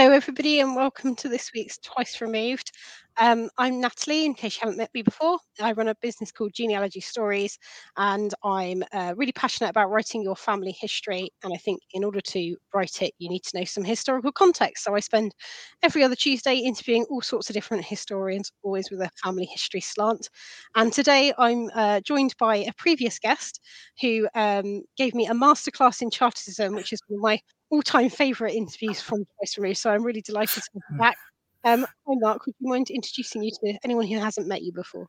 [0.00, 2.72] Hello, everybody, and welcome to this week's Twice Removed.
[3.20, 5.38] Um, I'm Natalie, in case you haven't met me before.
[5.60, 7.58] I run a business called Genealogy Stories,
[7.98, 11.30] and I'm uh, really passionate about writing your family history.
[11.44, 14.84] And I think in order to write it, you need to know some historical context.
[14.84, 15.34] So I spend
[15.82, 20.30] every other Tuesday interviewing all sorts of different historians, always with a family history slant.
[20.74, 23.60] And today I'm uh, joined by a previous guest
[24.00, 28.54] who um, gave me a masterclass in Chartism, which is one of my all-time favourite
[28.54, 29.78] interviews from Twice Removed.
[29.78, 31.18] So I'm really delighted to be back.
[31.64, 32.46] Um, hi, Mark.
[32.46, 35.06] Would you mind introducing you to anyone who hasn't met you before?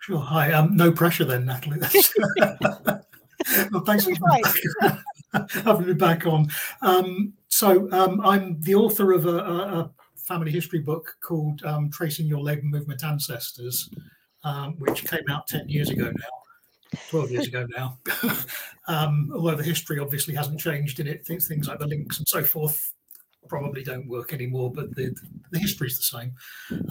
[0.00, 0.18] Sure.
[0.18, 0.52] Hi.
[0.52, 1.78] Um, no pressure then, Natalie.
[3.70, 5.46] well, thanks for right.
[5.64, 6.48] having me back on.
[6.80, 12.26] Um, so um, I'm the author of a, a, family history book called um, Tracing
[12.26, 13.90] Your Labour Movement Ancestors,
[14.44, 16.98] um, which came out 10 years ago now.
[17.10, 17.98] 12 years ago now.
[18.86, 22.28] um, although the history obviously hasn't changed in it, things, things like the links and
[22.28, 22.92] so forth
[23.48, 25.14] probably don't work anymore, but the,
[25.50, 26.32] the history is the same.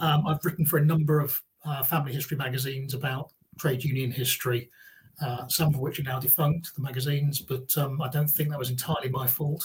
[0.00, 4.70] Um, I've written for a number of uh, family history magazines about trade union history,
[5.20, 8.58] uh, some of which are now defunct, the magazines, but um, I don't think that
[8.58, 9.64] was entirely my fault.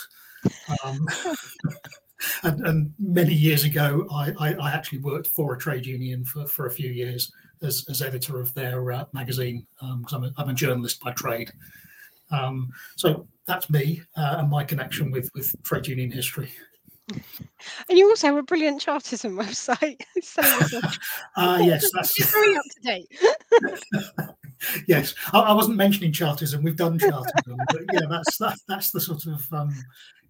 [0.83, 1.07] Um,
[2.43, 6.45] and, and, many years ago, I, I, I, actually worked for a trade union for,
[6.45, 10.49] for a few years as, as editor of their uh, magazine, because um, I'm, I'm,
[10.49, 11.51] a journalist by trade.
[12.31, 16.51] Um, so that's me uh, and my connection with, with trade union history.
[17.89, 20.01] And you also have a brilliant Chartism website.
[20.21, 20.41] so
[21.35, 23.11] uh, yes, that's very up to date.
[24.87, 26.63] yes, I, I, wasn't mentioning Chartism.
[26.63, 29.73] We've done Chartism, but yeah, that's that, that's the sort of um,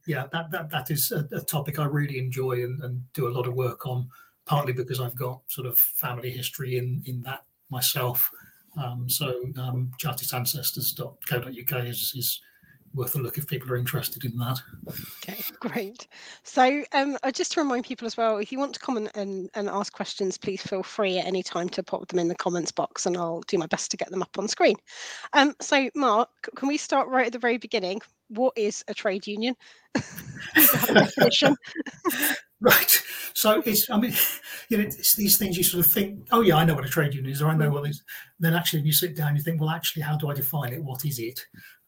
[0.08, 3.34] yeah that that that is a, a topic I really enjoy and, and, do a
[3.34, 4.10] lot of work on.
[4.46, 8.32] Partly because I've got sort of family history in in that myself.
[8.78, 12.42] Um, so um, chartistancestors.co.uk is, is
[12.98, 14.60] worth a look if people are interested in that.
[15.24, 16.08] Okay, great.
[16.44, 19.70] So um, just to remind people as well, if you want to comment and, and
[19.70, 23.06] ask questions, please feel free at any time to pop them in the comments box
[23.06, 24.76] and I'll do my best to get them up on screen.
[25.34, 28.02] Um, so Mark, can we start right at the very beginning?
[28.30, 29.56] What is a trade union?
[32.60, 33.04] Right.
[33.36, 34.14] So it's, I mean,
[34.70, 36.90] you know, it's these things you sort of think, oh, yeah, I know what a
[36.90, 38.04] trade union is, or I know what is.
[38.40, 40.84] Then actually, when you sit down, you think, well, actually, how do I define it?
[40.84, 41.40] What is it?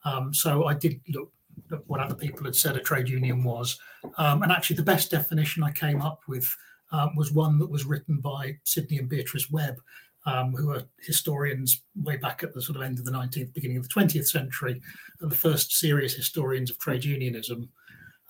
[0.05, 1.31] Um, so I did look
[1.71, 3.77] at what other people had said a trade union was.
[4.17, 6.53] Um, and actually, the best definition I came up with
[6.91, 9.79] um, was one that was written by Sidney and Beatrice Webb,
[10.25, 13.77] um, who are historians way back at the sort of end of the 19th, beginning
[13.77, 14.81] of the 20th century,
[15.21, 17.69] and the first serious historians of trade unionism.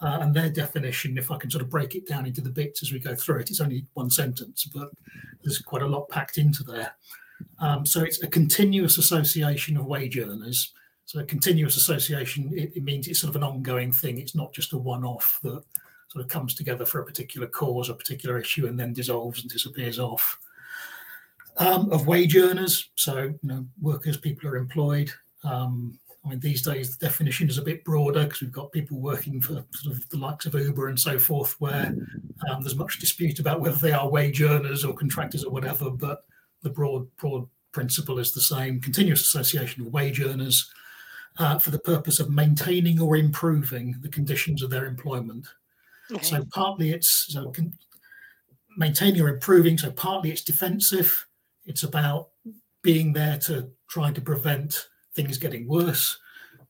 [0.01, 2.81] Uh, and their definition, if I can sort of break it down into the bits
[2.81, 4.89] as we go through it, it's only one sentence, but
[5.43, 6.93] there's quite a lot packed into there.
[7.59, 10.73] Um, so it's a continuous association of wage earners
[11.09, 14.19] so a continuous association, it, it, means it's sort of an ongoing thing.
[14.19, 15.63] It's not just a one-off that
[16.07, 19.49] sort of comes together for a particular cause, a particular issue, and then dissolves and
[19.49, 20.37] disappears off.
[21.57, 25.11] Um, of wage earners, so you know, workers, people are employed.
[25.43, 28.99] Um, I mean, these days the definition is a bit broader because we've got people
[28.99, 31.87] working for sort of the likes of Uber and so forth, where
[32.47, 35.89] um, there's much dispute about whether they are wage earners or contractors or whatever.
[35.89, 36.23] But
[36.61, 40.69] the broad broad principle is the same: continuous association of wage earners
[41.39, 45.47] uh, for the purpose of maintaining or improving the conditions of their employment.
[46.11, 46.21] Okay.
[46.23, 47.73] So partly it's so con-
[48.77, 49.77] maintaining or improving.
[49.77, 51.25] So partly it's defensive.
[51.65, 52.29] It's about
[52.81, 56.17] being there to try to prevent things getting worse,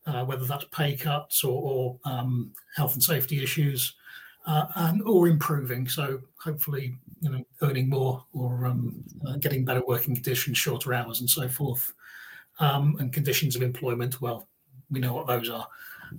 [0.06, 3.96] uh, whether that's pay cuts or, or um, health and safety issues,
[4.46, 5.88] uh, and or improving.
[5.88, 11.22] So hopefully, you know, earning more or um, uh, getting better working conditions, shorter hours,
[11.22, 11.94] and so forth.
[12.62, 14.20] Um, and conditions of employment.
[14.20, 14.49] Well,
[14.90, 15.68] we know what those are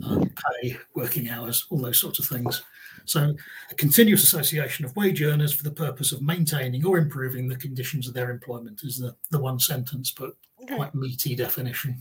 [0.05, 0.25] uh,
[0.63, 2.63] pay, working hours, all those sorts of things.
[3.05, 3.35] So,
[3.71, 8.07] a continuous association of wage earners for the purpose of maintaining or improving the conditions
[8.07, 10.33] of their employment is the, the one sentence, but
[10.69, 12.01] quite meaty definition.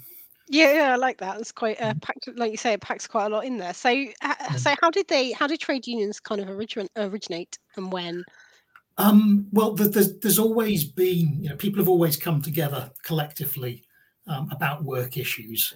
[0.52, 1.40] Yeah, yeah, I like that.
[1.40, 3.74] It's quite uh, packed, like you say, it packs quite a lot in there.
[3.74, 5.32] So, uh, so how did they?
[5.32, 8.24] How did trade unions kind of originate, originate, and when?
[8.98, 13.84] Um, well, there's, there's always been, you know, people have always come together collectively
[14.28, 15.76] um, about work issues.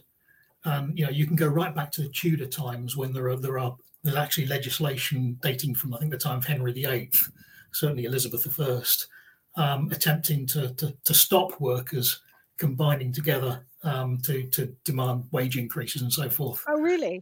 [0.66, 3.36] Um, you know, you can go right back to the Tudor times when there are
[3.36, 7.12] there are there's actually legislation dating from I think the time of Henry VIII,
[7.72, 12.22] certainly Elizabeth I, um, attempting to, to, to stop workers
[12.58, 16.64] combining together um, to to demand wage increases and so forth.
[16.68, 17.22] Oh, really?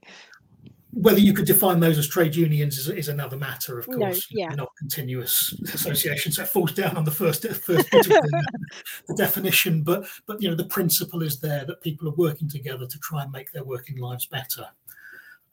[0.93, 4.27] Whether you could define those as trade unions is, is another matter, of course.
[4.31, 4.53] No, yeah.
[4.55, 6.35] Not continuous associations.
[6.35, 8.61] That falls down on the first first bit of the,
[9.07, 12.85] the, definition, but but you know the principle is there that people are working together
[12.85, 14.67] to try and make their working lives better.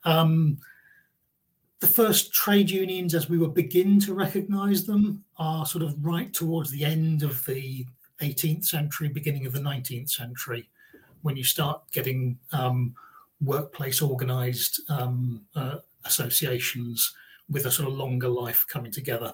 [0.03, 0.59] Um,
[1.79, 6.33] the first trade unions, as we were begin to recognise them, are sort of right
[6.33, 7.85] towards the end of the
[8.21, 10.69] 18th century, beginning of the 19th century,
[11.21, 12.93] when you start getting um,
[13.41, 17.13] workplace organised um, uh, associations
[17.49, 19.33] with a sort of longer life coming together.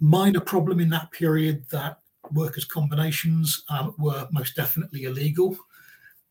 [0.00, 1.98] Minor problem in that period that
[2.30, 5.56] workers' combinations um, were most definitely illegal.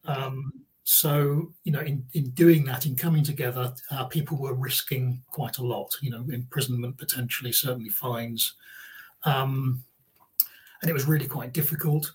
[0.05, 0.51] Um,
[0.83, 5.57] so, you know, in, in doing that, in coming together, uh, people were risking quite
[5.57, 8.55] a lot, you know, imprisonment potentially, certainly fines.
[9.23, 9.83] Um,
[10.81, 12.11] and it was really quite difficult.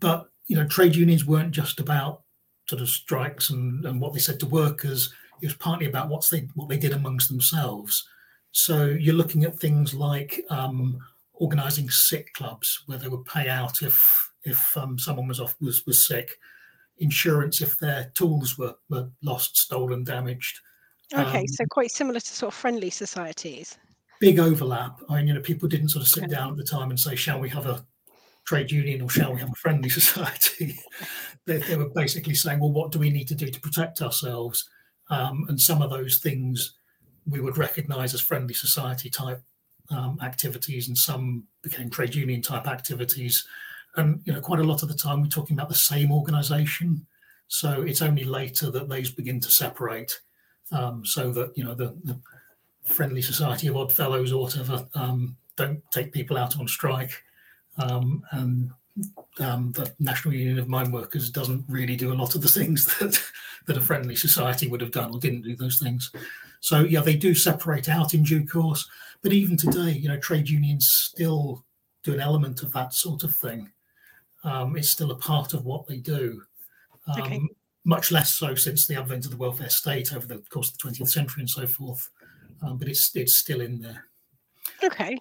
[0.00, 2.22] But, you know, trade unions weren't just about
[2.68, 5.12] sort of strikes and, and what they said to workers.
[5.42, 8.08] It was partly about what's they, what they did amongst themselves.
[8.52, 10.98] So you're looking at things like um,
[11.34, 15.84] organising sick clubs, where they would pay out if if um, someone was off was
[15.86, 16.38] was sick
[16.98, 20.60] insurance if their tools were, were lost, stolen, damaged.
[21.12, 23.78] Okay, um, so quite similar to sort of friendly societies.
[24.20, 25.00] Big overlap.
[25.08, 26.32] I mean, you know, people didn't sort of sit okay.
[26.32, 27.84] down at the time and say, "Shall we have a
[28.44, 30.78] trade union or shall we have a friendly society?"
[31.46, 34.68] they, they, were basically saying, "Well, what do we need to do to protect ourselves?"
[35.10, 36.74] Um, and some of those things
[37.26, 39.42] we would recognise as friendly society type
[39.90, 43.46] um, activities, and some became trade union type activities
[43.96, 47.06] and you know quite a lot of the time we're talking about the same organization
[47.48, 50.20] so it's only later that those begin to separate
[50.72, 52.18] um, so that you know the, the,
[52.84, 57.23] friendly society of odd fellows or whatever um, don't take people out on strike
[57.78, 58.70] um, and
[59.40, 62.86] um, the national union of mine workers doesn't really do a lot of the things
[62.98, 63.20] that
[63.66, 66.12] that a friendly society would have done or didn't do those things
[66.60, 68.88] so yeah they do separate out in due course
[69.22, 71.64] but even today you know trade unions still
[72.04, 73.72] do an element of that sort of thing
[74.44, 76.42] um, it's still a part of what they do.
[77.08, 77.40] Um, okay.
[77.84, 80.88] Much less so since the advent of the welfare state over the course of the
[80.88, 82.08] 20th century and so forth.
[82.62, 84.06] Um, but it's it's still in there.
[84.82, 85.18] Okay.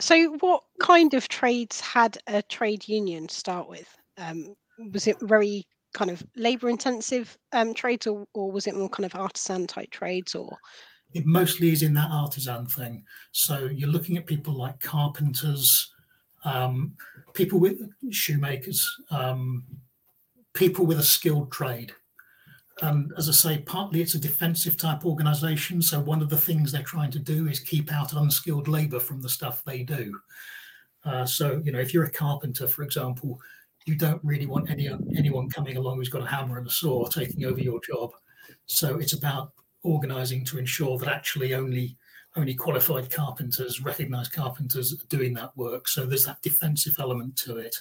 [0.00, 3.88] So, what kind of trades had a trade union start with?
[4.18, 4.54] Um,
[4.92, 9.06] was it very kind of labor intensive um, trades, or, or was it more kind
[9.06, 10.56] of artisan type trades, or?
[11.12, 13.04] It mostly is in that artisan thing.
[13.30, 15.92] So you're looking at people like carpenters,
[16.44, 16.94] um,
[17.34, 17.78] people with
[18.10, 19.64] shoemakers, um,
[20.54, 21.92] people with a skilled trade.
[22.82, 25.80] And as I say, partly it's a defensive type organization.
[25.80, 29.20] So one of the things they're trying to do is keep out unskilled labor from
[29.20, 30.18] the stuff they do.
[31.04, 33.40] Uh, so, you know, if you're a carpenter, for example,
[33.86, 37.06] you don't really want any anyone coming along who's got a hammer and a saw
[37.06, 38.10] taking over your job.
[38.66, 41.96] So it's about organizing to ensure that actually only
[42.36, 45.86] only qualified carpenters, recognized carpenters are doing that work.
[45.86, 47.76] So there's that defensive element to it.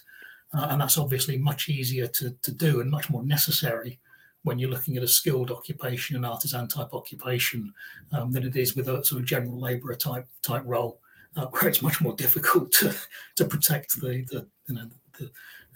[0.53, 3.99] Uh, and that's obviously much easier to, to do and much more necessary
[4.43, 7.73] when you're looking at a skilled occupation, an artisan type occupation,
[8.11, 10.99] um, than it is with a sort of general labourer type type role,
[11.35, 12.95] uh, where it's much more difficult to
[13.35, 15.31] to protect the, the you know the,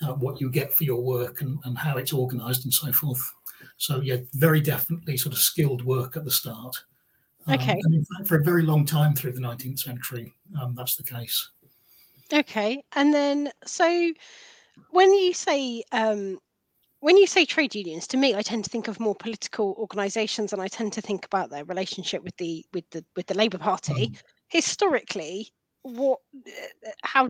[0.08, 3.22] uh, what you get for your work and, and how it's organised and so forth.
[3.78, 6.76] So yeah, very definitely sort of skilled work at the start.
[7.48, 7.72] Um, okay.
[7.74, 10.96] Um, and in fact, for a very long time through the 19th century, um, that's
[10.96, 11.50] the case.
[12.32, 12.84] Okay.
[12.94, 14.12] And then, so
[14.92, 16.40] when you say, um,
[17.00, 20.54] when you say trade unions, to me, I tend to think of more political organisations,
[20.54, 23.60] and I tend to think about their relationship with the with the with the Labour
[23.60, 24.10] Party.
[24.10, 24.22] Mm.
[24.50, 25.52] Historically,
[25.84, 27.30] what, uh, how,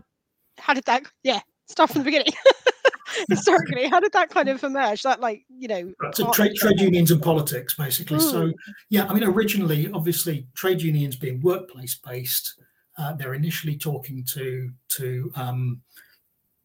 [0.56, 1.02] how did that?
[1.22, 2.32] Yeah, start from the beginning.
[3.28, 7.10] historically how did that kind of emerge that like you know so trade, trade unions
[7.10, 8.30] and politics basically mm.
[8.30, 8.52] so
[8.90, 12.60] yeah i mean originally obviously trade unions being workplace based
[12.98, 15.80] uh, they're initially talking to to um,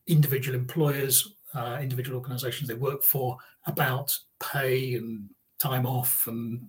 [0.08, 5.30] individual employers uh, individual organizations they work for about pay and
[5.60, 6.62] time off and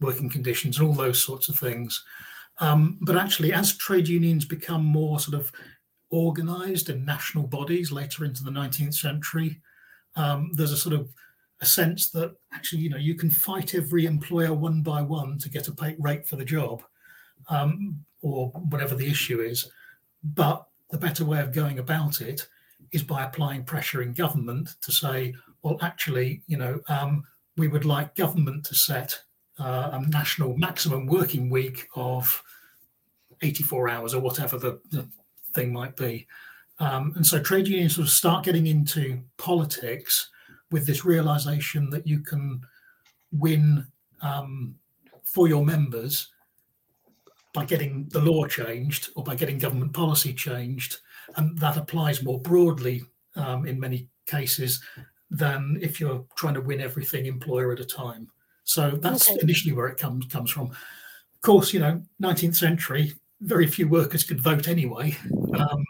[0.00, 2.04] working conditions and all those sorts of things
[2.60, 5.52] um, but actually as trade unions become more sort of
[6.10, 9.60] organized in national bodies later into the 19th century.
[10.16, 11.12] Um, there's a sort of
[11.60, 15.50] a sense that actually, you know, you can fight every employer one by one to
[15.50, 16.82] get a pay rate for the job,
[17.50, 19.70] um, or whatever the issue is.
[20.22, 22.46] But the better way of going about it
[22.92, 27.24] is by applying pressure in government to say, well, actually, you know, um,
[27.56, 29.18] we would like government to set
[29.58, 32.42] uh, a national maximum working week of
[33.42, 35.06] 84 hours or whatever the, the
[35.52, 36.26] thing might be.
[36.80, 40.30] Um, and so trade unions sort of start getting into politics
[40.70, 42.60] with this realization that you can
[43.32, 43.86] win
[44.22, 44.76] um,
[45.24, 46.28] for your members
[47.52, 50.98] by getting the law changed or by getting government policy changed.
[51.36, 53.02] And that applies more broadly
[53.36, 54.82] um, in many cases
[55.30, 58.28] than if you're trying to win everything employer at a time.
[58.64, 59.40] So that's okay.
[59.42, 60.72] initially where it comes comes from
[61.38, 65.16] of course, you know, 19th century, very few workers could vote anyway.
[65.56, 65.84] Um,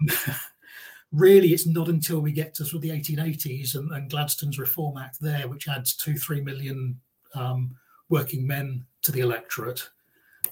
[1.13, 4.99] really, it's not until we get to sort of the 1880s and, and Gladstone's Reform
[4.99, 7.01] Act there, which adds two, three million
[7.35, 7.75] um,
[8.11, 9.89] working men to the electorate,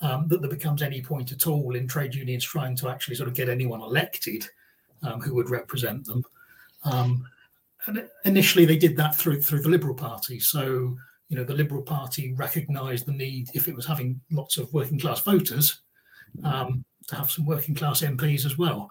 [0.01, 3.29] um, that there becomes any point at all in trade unions trying to actually sort
[3.29, 4.49] of get anyone elected
[5.03, 6.23] um, who would represent them.
[6.85, 7.27] Um,
[7.87, 10.41] and initially, they did that through through the Liberal Party.
[10.41, 10.97] So
[11.29, 14.99] you know, the Liberal Party recognised the need if it was having lots of working
[14.99, 15.81] class voters
[16.45, 18.91] um, to have some working class MPs as well.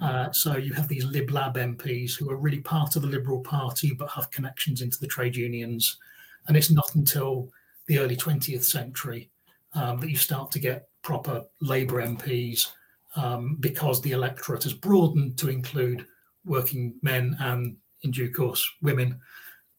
[0.00, 3.40] Uh, so you have these Lib Lab MPs who are really part of the Liberal
[3.40, 5.98] Party but have connections into the trade unions.
[6.46, 7.50] And it's not until
[7.86, 9.30] the early 20th century
[9.74, 12.68] um, that you start to get proper Labour MPs
[13.16, 16.06] um, because the electorate has broadened to include
[16.44, 19.18] working men and, in due course, women.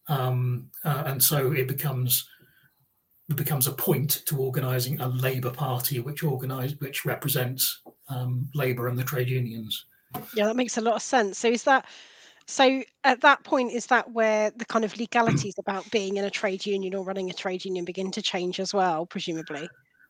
[0.08, 2.27] Um, uh, and so it becomes
[3.27, 8.88] it becomes a point to organising a Labour Party, which organise which represents um, Labour
[8.88, 9.86] and the trade unions.
[10.36, 11.39] Yeah, that makes a lot of sense.
[11.39, 11.86] So is that
[12.46, 16.30] so at that point is that where the kind of legalities about being in a
[16.30, 19.68] trade union or running a trade union begin to change as well, presumably?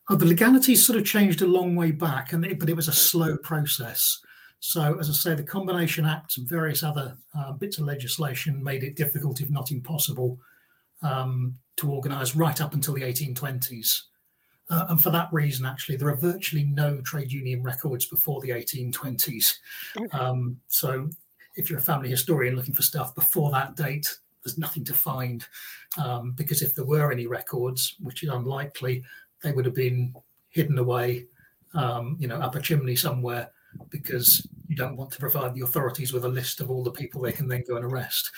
[0.10, 2.88] Oh, the legalities sort of changed a long way back, and it, but it was
[2.88, 4.20] a slow process.
[4.60, 8.84] So, as I say, the Combination Act and various other uh, bits of legislation made
[8.84, 10.40] it difficult, if not impossible,
[11.02, 14.02] um, to organise right up until the 1820s.
[14.70, 18.50] Uh, and for that reason, actually, there are virtually no trade union records before the
[18.50, 19.54] 1820s.
[20.12, 21.10] Um, so,
[21.56, 25.46] if you're a family historian looking for stuff before that date, there's nothing to find
[25.98, 29.04] um, because if there were any records, which is unlikely,
[29.44, 30.13] they would have been
[30.50, 31.27] hidden away,
[31.74, 33.50] um, you know, up a chimney somewhere
[33.89, 37.22] because you don't want to provide the authorities with a list of all the people
[37.22, 38.32] they can then go and arrest.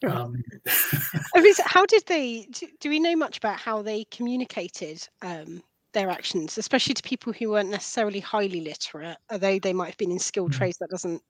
[0.00, 0.10] Sure.
[0.10, 0.42] Um,
[1.64, 2.46] how did they?
[2.50, 7.32] Do, do, we know much about how they communicated um, their actions, especially to people
[7.32, 10.58] who weren't necessarily highly literate, although they might have been in skilled mm-hmm.
[10.58, 10.78] trades?
[10.78, 11.22] That doesn't.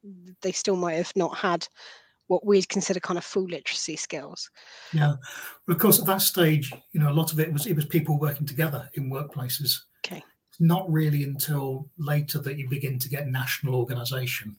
[0.43, 1.67] They still might have not had
[2.29, 4.51] what we'd consider kind of full literacy skills.
[4.93, 5.15] Yeah,
[5.69, 8.19] of course, at that stage, you know, a lot of it was it was people
[8.19, 9.81] working together in workplaces.
[10.07, 10.23] Okay
[10.61, 14.57] not really until later that you begin to get national organisation.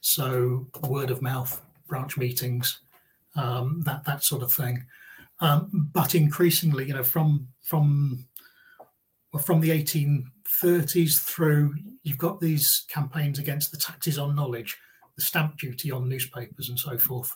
[0.00, 2.80] So word of mouth, branch meetings,
[3.34, 4.84] um, that that sort of thing.
[5.40, 8.26] Um, but increasingly, you know, from from
[9.32, 14.76] well, from the 1830s through, you've got these campaigns against the taxes on knowledge,
[15.16, 17.34] the stamp duty on newspapers, and so forth,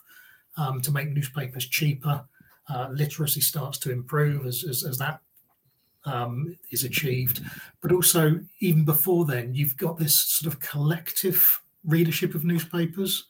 [0.57, 2.23] um, to make newspapers cheaper.
[2.69, 5.19] Uh, literacy starts to improve as, as, as that
[6.05, 7.41] um, is achieved.
[7.81, 13.25] But also, even before then, you've got this sort of collective readership of newspapers.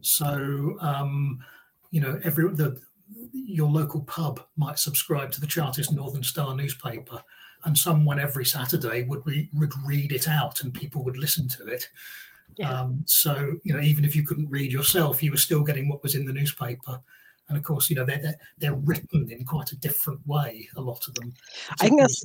[0.00, 1.42] So, um,
[1.90, 2.80] you know, every the
[3.32, 7.22] your local pub might subscribe to the Chartist Northern Star newspaper,
[7.64, 11.66] and someone every Saturday would re- would read it out, and people would listen to
[11.66, 11.88] it.
[12.56, 12.70] Yeah.
[12.70, 16.02] Um, so, you know, even if you couldn't read yourself, you were still getting what
[16.02, 17.00] was in the newspaper
[17.48, 20.68] and of course, you know they're they're, they're written in quite a different way.
[20.76, 21.32] A lot of them.
[21.80, 22.24] I think that's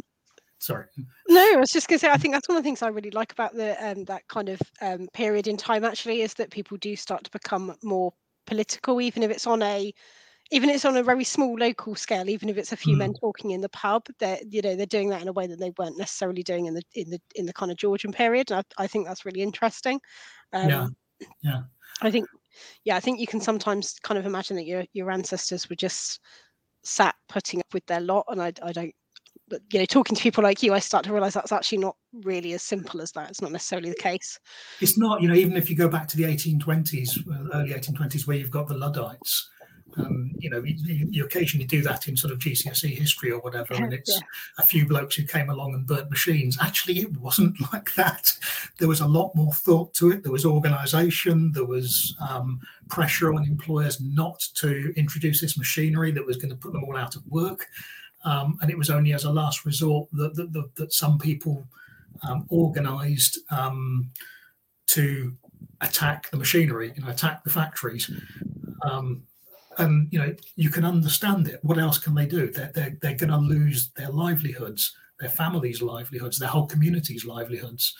[0.62, 0.88] sorry
[1.30, 2.90] no i was just going to say i think that's one of the things i
[2.90, 6.52] really like about the um, that kind of um, period in time actually is that
[6.52, 8.12] people do start to become more
[8.46, 9.94] political even if it's on a
[10.52, 13.00] even if it's on a very small local scale even if it's a few mm.
[13.00, 15.60] men talking in the pub they're you know they're doing that in a way that
[15.60, 18.64] they weren't necessarily doing in the in the in the kind of georgian period and
[18.78, 20.00] i, I think that's really interesting
[20.54, 20.88] um, yeah
[21.44, 21.62] yeah
[22.02, 22.28] i think
[22.84, 26.20] yeah, I think you can sometimes kind of imagine that your your ancestors were just
[26.84, 28.94] sat putting up with their lot, and I I don't.
[29.48, 31.96] But you know, talking to people like you, I start to realize that's actually not
[32.24, 33.30] really as simple as that.
[33.30, 34.40] It's not necessarily the case.
[34.80, 37.18] It's not, you know, even if you go back to the 1820s,
[37.54, 39.50] early 1820s, where you've got the Luddites,
[40.00, 43.74] um, you know, you, you, occasionally do that in sort of GCSE history or whatever,
[43.74, 44.22] and it's yeah.
[44.58, 46.58] a few blokes who came along and burnt machines.
[46.62, 48.32] Actually, it wasn't like that.
[48.78, 50.24] There was a lot more thought to it.
[50.24, 51.52] There was organisation.
[51.52, 56.56] There was um, pressure on employers not to introduce this machinery that was going to
[56.56, 57.68] put them all out of work.
[58.26, 61.66] Um, and it was only as a last resort that that, that, that some people
[62.28, 64.12] um, organised um,
[64.88, 65.34] to
[65.82, 68.12] attack the machinery, you know, attack the factories.
[68.82, 69.24] Um,
[69.80, 71.60] and you know you can understand it.
[71.64, 72.52] What else can they do?
[72.52, 77.96] They're, they're, they're going to lose their livelihoods their families livelihoods their whole communities livelihoods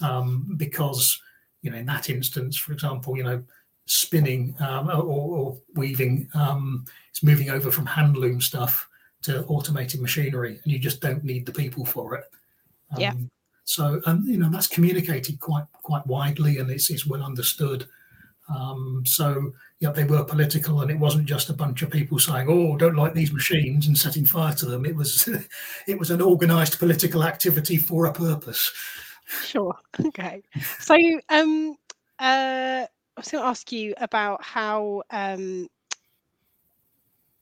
[0.00, 1.20] um, because
[1.62, 3.42] you know in that instance for example you know
[3.86, 8.88] spinning um, or, or, weaving um, it's moving over from handloom stuff
[9.20, 12.24] to automated machinery and you just don't need the people for it.
[12.96, 13.12] Yeah.
[13.64, 17.86] So and you know that's communicated quite quite widely and it's, it's well understood
[18.48, 22.46] Um, so yeah, they were political, and it wasn't just a bunch of people saying,
[22.48, 24.84] "Oh, don't like these machines" and setting fire to them.
[24.84, 25.28] It was
[25.86, 28.70] it was an organised political activity for a purpose.
[29.44, 29.74] Sure.
[30.06, 30.42] Okay.
[30.80, 30.96] So
[31.28, 31.76] um,
[32.18, 35.68] uh, I was going to ask you about how um,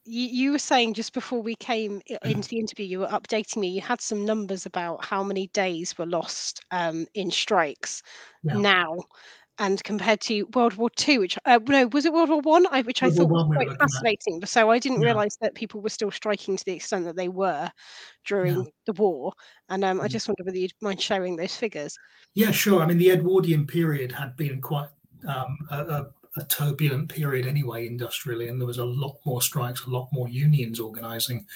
[0.04, 3.68] you, you were saying just before we came into the interview, you were updating me.
[3.68, 8.02] You had some numbers about how many days were lost um, in strikes
[8.42, 8.54] yeah.
[8.54, 8.98] now,
[9.62, 12.64] and compared to World War Two, which uh, no, was it World War One?
[12.84, 14.40] Which I World thought was quite fascinating.
[14.42, 14.48] At.
[14.48, 15.06] So I didn't yeah.
[15.06, 17.70] realise that people were still striking to the extent that they were
[18.26, 18.70] during yeah.
[18.86, 19.32] the war.
[19.68, 21.96] And um, I just wondered whether you'd mind sharing those figures.
[22.34, 22.82] Yeah, sure.
[22.82, 24.88] I mean, the Edwardian period had been quite
[25.28, 26.06] um, a, a,
[26.38, 30.28] a, turbulent period anyway, industrially, and there was a lot more strikes, a lot more
[30.28, 31.46] unions organising.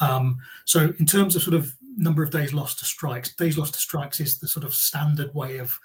[0.00, 3.74] Um, so, in terms of sort of number of days lost to strikes, days lost
[3.74, 5.78] to strikes is the sort of standard way of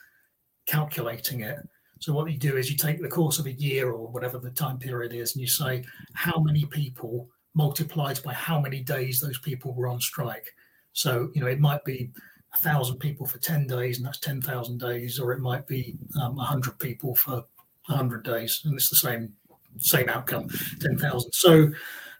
[0.67, 1.67] calculating it.
[1.99, 4.51] So what you do is you take the course of a year or whatever the
[4.51, 5.83] time period is, and you say
[6.13, 10.53] how many people multiplied by how many days those people were on strike.
[10.93, 12.11] So you know it might be
[12.53, 15.97] a thousand people for ten days, and that's ten thousand days, or it might be
[16.21, 17.43] um, hundred people for
[17.83, 19.33] hundred days, and it's the same
[19.79, 21.31] same outcome, ten thousand.
[21.33, 21.71] So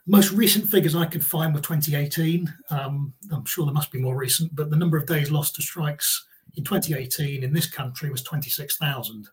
[0.06, 2.52] most recent figures I could find were 2018.
[2.70, 5.62] Um, I'm sure there must be more recent, but the number of days lost to
[5.62, 6.26] strikes
[6.56, 9.28] in 2018 in this country was 26,000,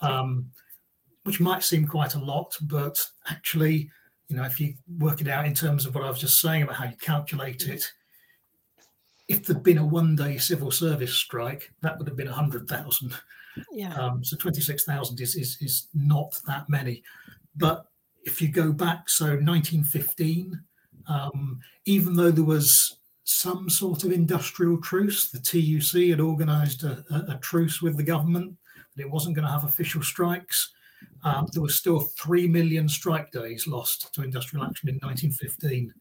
[0.00, 0.50] um,
[1.24, 3.90] which might seem quite a lot, but actually,
[4.28, 6.62] you know, if you work it out in terms of what I was just saying
[6.62, 7.90] about how you calculate it,
[9.28, 13.14] if there'd been a one-day civil service strike, that would have been 100,000.
[13.72, 13.94] Yeah.
[13.94, 17.02] Um, so 26,000 is, is is not that many,
[17.56, 17.86] but
[18.22, 20.60] if you go back, so 1915,
[21.06, 22.99] um, even though there was
[23.30, 25.30] some sort of industrial truce.
[25.30, 28.56] The TUC had organised a, a, a, truce with the government,
[28.94, 30.72] but it wasn't going to have official strikes.
[31.22, 35.92] Um, there was still 3 million strike days lost to industrial action in 1915.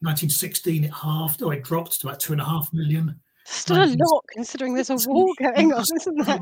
[0.00, 3.18] 1916, it halved, or it dropped to about 2.5 million.
[3.46, 6.38] Still a lot considering there's a war going on, isn't there?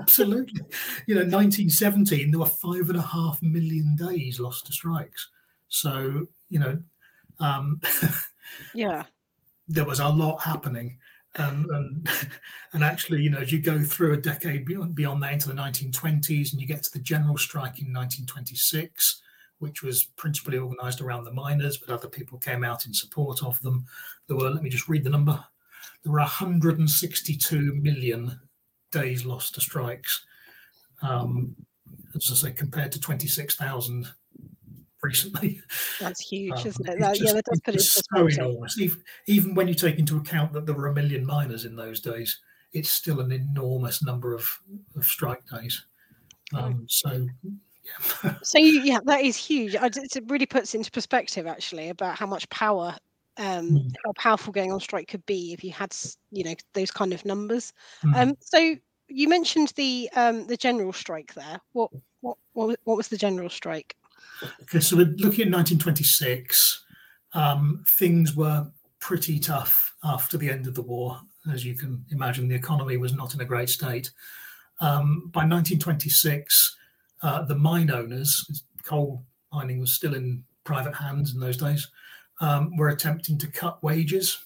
[0.00, 0.62] Absolutely.
[1.06, 5.28] You know, 1917, there were five and a half million days lost to strikes.
[5.68, 6.78] So, you know,
[7.40, 7.80] um,
[8.74, 9.04] yeah
[9.68, 10.98] there was a lot happening.
[11.36, 12.08] Um, and,
[12.72, 15.54] and actually, you know, as you go through a decade beyond, beyond that into the
[15.54, 19.22] 1920s, and you get to the general strike in 1926,
[19.58, 23.60] which was principally organised around the miners, but other people came out in support of
[23.62, 23.84] them.
[24.26, 25.42] There were, let me just read the number,
[26.02, 28.38] there were 162 million
[28.92, 30.24] days lost to strikes.
[31.02, 31.56] Um,
[32.14, 34.06] as I say, compared to 26,000
[35.04, 35.60] recently.
[36.00, 36.98] That's huge, um, isn't it?
[36.98, 38.78] That, just, yeah, that does put it so enormous.
[38.78, 42.00] Even, even when you take into account that there were a million miners in those
[42.00, 42.40] days,
[42.72, 44.58] it's still an enormous number of,
[44.96, 45.84] of strike days.
[46.52, 47.26] Um, so
[47.84, 48.34] yeah.
[48.42, 49.74] so yeah, that is huge.
[49.74, 52.96] It really puts into perspective actually about how much power,
[53.36, 53.92] um, mm.
[54.04, 55.94] how powerful going on strike could be if you had,
[56.32, 57.72] you know, those kind of numbers.
[58.04, 58.16] Mm.
[58.16, 58.74] Um, so
[59.08, 61.60] you mentioned the um, the general strike there.
[61.72, 61.90] What
[62.20, 63.96] what what was the general strike?
[64.62, 66.84] Okay, so we're looking at 1926.
[67.32, 68.66] Um, things were
[69.00, 71.20] pretty tough after the end of the war.
[71.52, 74.10] As you can imagine, the economy was not in a great state.
[74.80, 76.76] Um, by 1926,
[77.22, 81.88] uh, the mine owners, coal mining was still in private hands in those days,
[82.40, 84.38] um, were attempting to cut wages.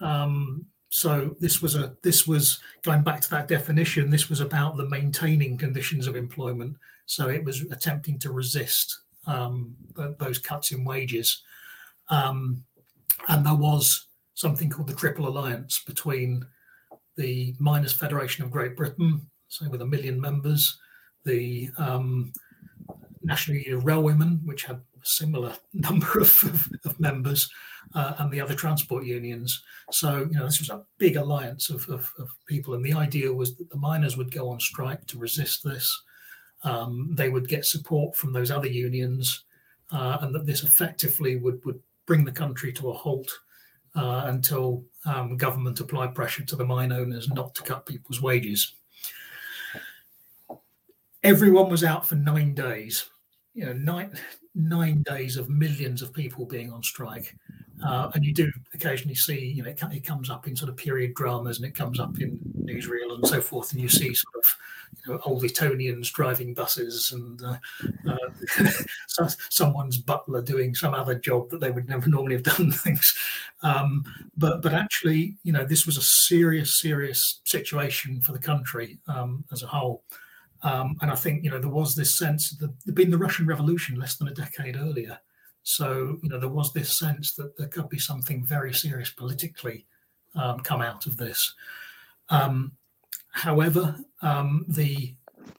[0.00, 4.10] Um, so this was a this was going back to that definition.
[4.10, 6.76] This was about the maintaining conditions of employment.
[7.08, 9.74] So it was attempting to resist um,
[10.18, 11.42] those cuts in wages,
[12.10, 12.62] um,
[13.28, 16.46] and there was something called the Triple Alliance between
[17.16, 20.78] the Miners Federation of Great Britain, so with a million members,
[21.24, 22.32] the um,
[23.22, 27.48] National Union of Railwaymen, which had a similar number of, of, of members,
[27.94, 29.62] uh, and the other transport unions.
[29.90, 32.74] So, you know, this was a big alliance of, of, of, people.
[32.74, 36.02] And the idea was that the miners would go on strike to resist this.
[36.64, 39.44] Um, they would get support from those other unions,
[39.92, 43.30] uh, and that this effectively would, would bring the country to a halt
[43.94, 48.74] uh, until um, government applied pressure to the mine owners not to cut people's wages.
[51.22, 53.08] Everyone was out for nine days.
[53.54, 54.16] You know, nine
[54.54, 57.34] nine days of millions of people being on strike.
[57.84, 60.76] Uh, and you do occasionally see, you know, it, it, comes up in sort of
[60.76, 63.72] period dramas and it comes up in newsreel and so forth.
[63.72, 64.56] And you see sort of,
[65.06, 67.56] you know, old Etonians driving buses and uh,
[68.08, 73.16] uh, someone's butler doing some other job that they would never normally have done things.
[73.62, 74.04] Um,
[74.36, 79.44] but but actually, you know, this was a serious, serious situation for the country um,
[79.52, 80.02] as a whole.
[80.62, 83.46] Um, and I think you know there was this sense that there'd been the Russian
[83.46, 85.20] Revolution less than a decade earlier,
[85.68, 89.84] so you know there was this sense that there could be something very serious politically
[90.34, 91.54] um, come out of this.
[92.30, 92.72] Um,
[93.32, 95.14] however, um, the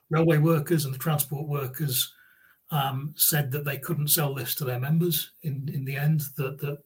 [0.10, 2.12] railway workers and the transport workers
[2.72, 6.60] um, said that they couldn't sell this to their members in, in the end, that,
[6.60, 6.80] that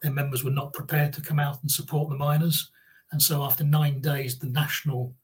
[0.00, 2.70] their members were not prepared to come out and support the miners.
[3.12, 5.14] And so after nine days, the national,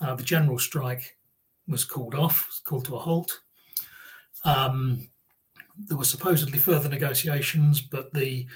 [0.00, 1.16] uh, the general strike
[1.68, 3.38] was called off, called to a halt.
[4.44, 5.08] Um,
[5.86, 8.46] there were supposedly further negotiations, but the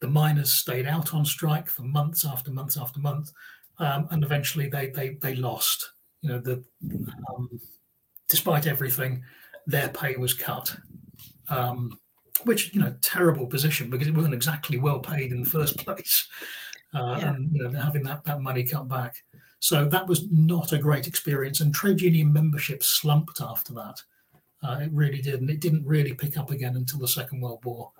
[0.00, 3.32] the miners stayed out on strike for months after months after month,
[3.78, 5.90] um, and eventually they they they lost.
[6.22, 6.64] You know, the
[7.28, 7.60] um,
[8.28, 9.22] despite everything,
[9.66, 10.74] their pay was cut,
[11.48, 11.98] um,
[12.44, 16.28] which you know terrible position because it wasn't exactly well paid in the first place,
[16.94, 17.30] uh, yeah.
[17.30, 19.16] and you know having that that money cut back.
[19.62, 24.00] So that was not a great experience, and trade union membership slumped after that.
[24.62, 27.64] Uh, it really did, and it didn't really pick up again until the Second World
[27.64, 27.90] War,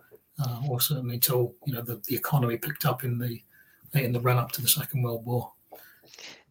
[0.44, 3.40] uh, or certainly until you know the, the economy picked up in the
[3.94, 5.53] in the run up to the Second World War.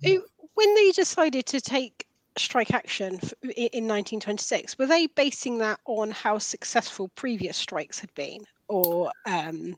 [0.02, 6.38] When they decided to take strike action in 1926 were they basing that on how
[6.38, 9.76] successful previous strikes had been or um,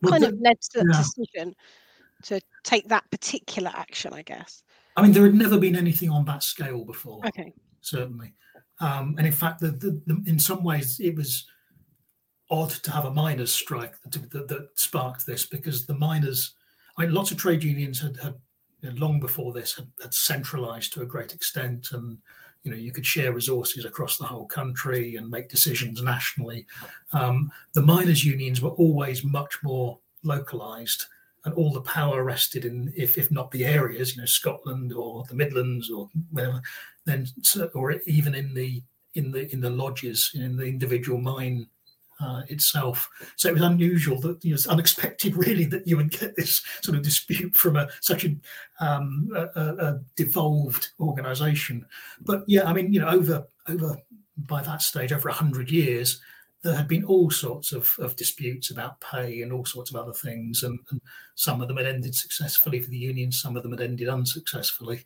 [0.00, 0.98] what kind of led to the yeah.
[0.98, 1.54] decision
[2.22, 4.62] to take that particular action i guess
[4.96, 8.32] i mean there had never been anything on that scale before okay certainly
[8.82, 11.46] um, and in fact the, the, the, in some ways it was
[12.50, 16.54] odd to have a miners strike that, that, that sparked this because the miners
[16.98, 21.02] I mean, lots of trade unions had, had long before this had, had, centralized to
[21.02, 22.18] a great extent and
[22.64, 26.66] you know you could share resources across the whole country and make decisions nationally.
[27.12, 31.06] Um, the miners unions were always much more localized
[31.44, 35.24] and all the power rested in if, if not the areas you know scotland or
[35.24, 36.60] the midlands or whatever
[37.04, 37.26] then
[37.74, 38.82] or even in the
[39.14, 41.66] in the in the lodges in the individual mine
[42.22, 43.10] uh, itself.
[43.36, 46.96] So it was unusual that you know, unexpected, really, that you would get this sort
[46.96, 48.36] of dispute from a such a,
[48.80, 51.84] um, a, a devolved organisation.
[52.20, 53.96] But yeah, I mean, you know, over over
[54.36, 56.20] by that stage, over hundred years,
[56.62, 60.12] there had been all sorts of, of disputes about pay and all sorts of other
[60.12, 61.00] things, and, and
[61.34, 65.04] some of them had ended successfully for the unions, some of them had ended unsuccessfully.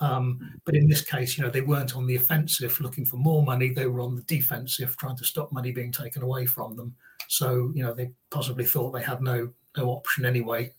[0.00, 3.42] Um, but in this case, you know, they weren't on the offensive looking for more
[3.42, 3.68] money.
[3.68, 6.94] They were on the defensive, trying to stop money being taken away from them.
[7.28, 10.72] So, you know, they possibly thought they had no no option anyway.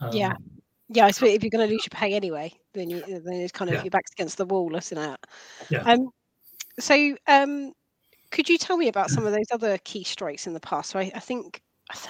[0.00, 0.34] Um, yeah,
[0.88, 1.06] yeah.
[1.06, 3.68] I suppose if you're going to lose your pay anyway, then you then it's kind
[3.68, 3.82] of yeah.
[3.82, 5.20] your back's against the wall, isn't it?
[5.68, 5.82] Yeah.
[5.82, 6.10] Um.
[6.78, 7.72] So, um,
[8.30, 10.90] could you tell me about some of those other key strikes in the past?
[10.90, 11.62] So I, I think,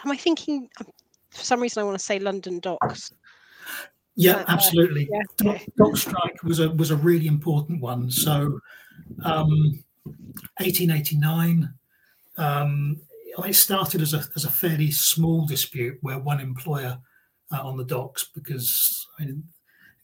[0.05, 0.69] am I thinking?
[0.81, 0.87] Um,
[1.31, 3.13] for some reason, I want to say London Docks.
[4.17, 5.09] Yeah, uh, absolutely.
[5.11, 5.23] Yeah.
[5.37, 8.11] Dock, dock, strike was a was a really important one.
[8.11, 8.59] So,
[9.25, 9.83] um,
[10.59, 11.73] 1889,
[12.37, 12.97] um,
[13.45, 16.99] it started as a as a fairly small dispute where one employer
[17.53, 19.45] uh, on the docks, because I mean,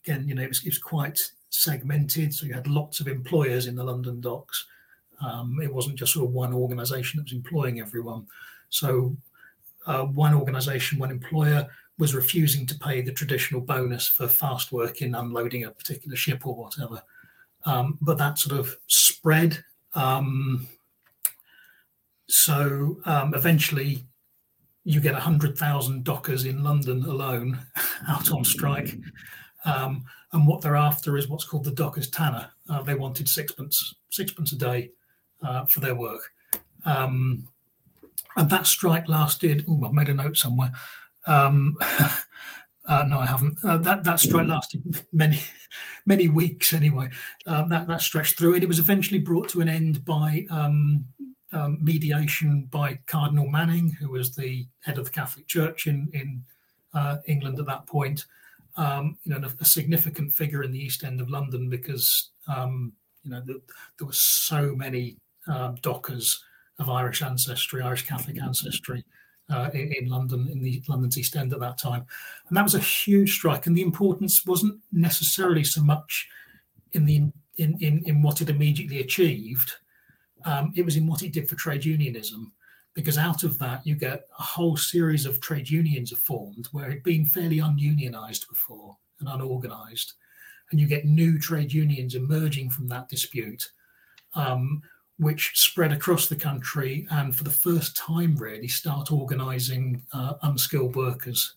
[0.05, 2.33] again, you know, it was, it was quite segmented.
[2.33, 4.65] So you had lots of employers in the London docks.
[5.21, 8.27] Um, it wasn't just sort of one organisation that was employing everyone.
[8.69, 9.15] So
[9.85, 15.01] uh, one organisation, one employer was refusing to pay the traditional bonus for fast work
[15.01, 17.01] in unloading a particular ship or whatever.
[17.65, 19.63] Um, but that sort of spread.
[19.95, 20.67] Um,
[22.29, 24.03] so um, eventually,
[24.83, 27.59] you get 100,000 dockers in London alone
[28.07, 28.95] out on strike.
[29.65, 32.49] Um, and what they're after is what's called the dockers' tanner.
[32.69, 34.91] Uh, they wanted sixpence, sixpence a day
[35.41, 36.31] uh, for their work.
[36.85, 37.47] Um,
[38.35, 40.71] and that strike lasted, oh, I've made a note somewhere,
[41.25, 41.75] um,
[42.87, 43.57] uh, no, I haven't.
[43.63, 45.39] Uh, that that strike lasted many
[46.05, 47.09] many weeks anyway.
[47.45, 51.05] Um, that that stretched through, and it was eventually brought to an end by um,
[51.51, 56.43] um, mediation by Cardinal Manning, who was the head of the Catholic Church in in
[56.93, 58.25] uh, England at that point.
[58.77, 62.93] Um, you know, a, a, significant figure in the East End of London because um,
[63.23, 63.59] you know the,
[63.97, 66.43] there were so many uh, dockers
[66.79, 69.03] of Irish ancestry, Irish Catholic ancestry
[69.49, 72.05] uh, in, in, London, in the London's East End at that time.
[72.47, 73.65] And that was a huge strike.
[73.65, 76.27] And the importance wasn't necessarily so much
[76.93, 79.73] in the in, in, in what it immediately achieved.
[80.45, 82.53] Um, it was in what it did for trade unionism,
[82.93, 86.89] because out of that you get a whole series of trade unions are formed where
[86.89, 90.13] it'd been fairly ununionized before and unorganized,
[90.71, 93.71] and you get new trade unions emerging from that dispute.
[94.35, 94.83] Um,
[95.19, 100.95] which spread across the country and for the first time really start organizing uh, unskilled
[100.95, 101.55] workers.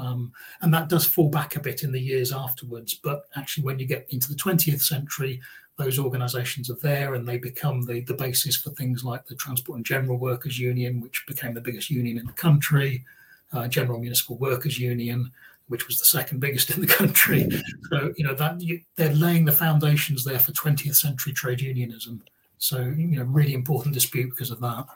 [0.00, 2.94] Um, and that does fall back a bit in the years afterwards.
[2.94, 5.40] But actually, when you get into the 20th century,
[5.78, 9.76] those organisations are there, and they become the the basis for things like the Transport
[9.76, 13.04] and General Workers Union, which became the biggest union in the country,
[13.52, 15.32] uh, General Municipal Workers Union,
[15.68, 17.48] which was the second biggest in the country.
[17.90, 22.22] So you know that you, they're laying the foundations there for 20th century trade unionism.
[22.60, 24.86] So you know, really important dispute because of that.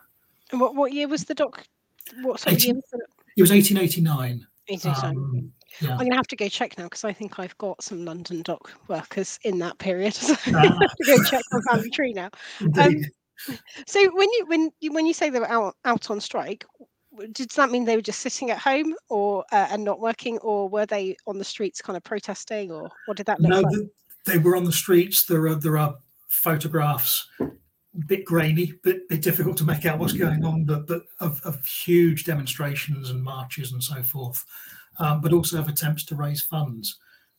[0.53, 1.67] And what what year was the doc?
[2.23, 3.41] What sort 18, of year was it?
[3.41, 4.47] Was 1889.
[4.69, 5.17] 1889.
[5.17, 5.93] Um, yeah.
[5.93, 8.71] I'm gonna have to go check now because I think I've got some London dock
[8.89, 10.15] workers in that period.
[10.23, 10.79] So I Ah.
[10.81, 12.31] have to go check my family tree now.
[12.61, 13.09] Indeed.
[13.87, 16.65] So when you when you when you say they were out out on strike,
[17.33, 20.69] does that mean they were just sitting at home or uh, and not working, or
[20.69, 23.75] were they on the streets kind of protesting, or what did that look no, like?
[23.75, 23.89] th-
[24.27, 25.25] they were on the streets.
[25.25, 25.97] There are there are
[26.35, 27.47] photographs, a
[28.07, 31.65] bit grainy, bit bit difficult to make out what's going on, but but of, of
[31.65, 34.45] huge demonstrations and marches and so forth,
[34.99, 36.99] um, but also of attempts to raise funds,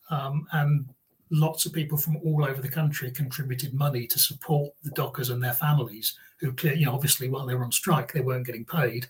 [0.10, 0.88] um, and
[1.32, 5.44] lots of people from all over the country contributed money to support the dockers and
[5.44, 8.66] their families, who clearly, you know, obviously while they were on strike, they weren't getting
[8.66, 9.08] paid,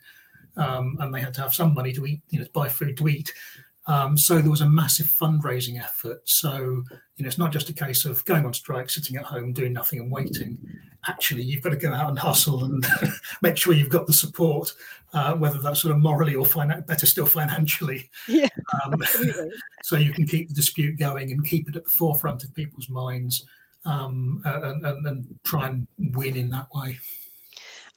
[0.58, 2.98] um, and they had to have some money to eat, you know, to buy food
[2.98, 3.34] to eat.
[3.88, 6.22] Um, so there was a massive fundraising effort.
[6.26, 6.84] So
[7.18, 9.74] you know, it's not just a case of going on strike, sitting at home, doing
[9.74, 10.58] nothing and waiting.
[11.08, 12.86] Actually, you've got to go out and hustle and
[13.42, 14.74] make sure you've got the support,
[15.14, 18.10] uh, whether that's sort of morally or finan- better still financially.
[18.28, 18.50] Yeah,
[18.84, 19.02] Um,
[19.84, 22.90] so you can keep the dispute going and keep it at the forefront of people's
[22.90, 23.46] minds
[23.86, 26.98] um, and, and, and try and win in that way.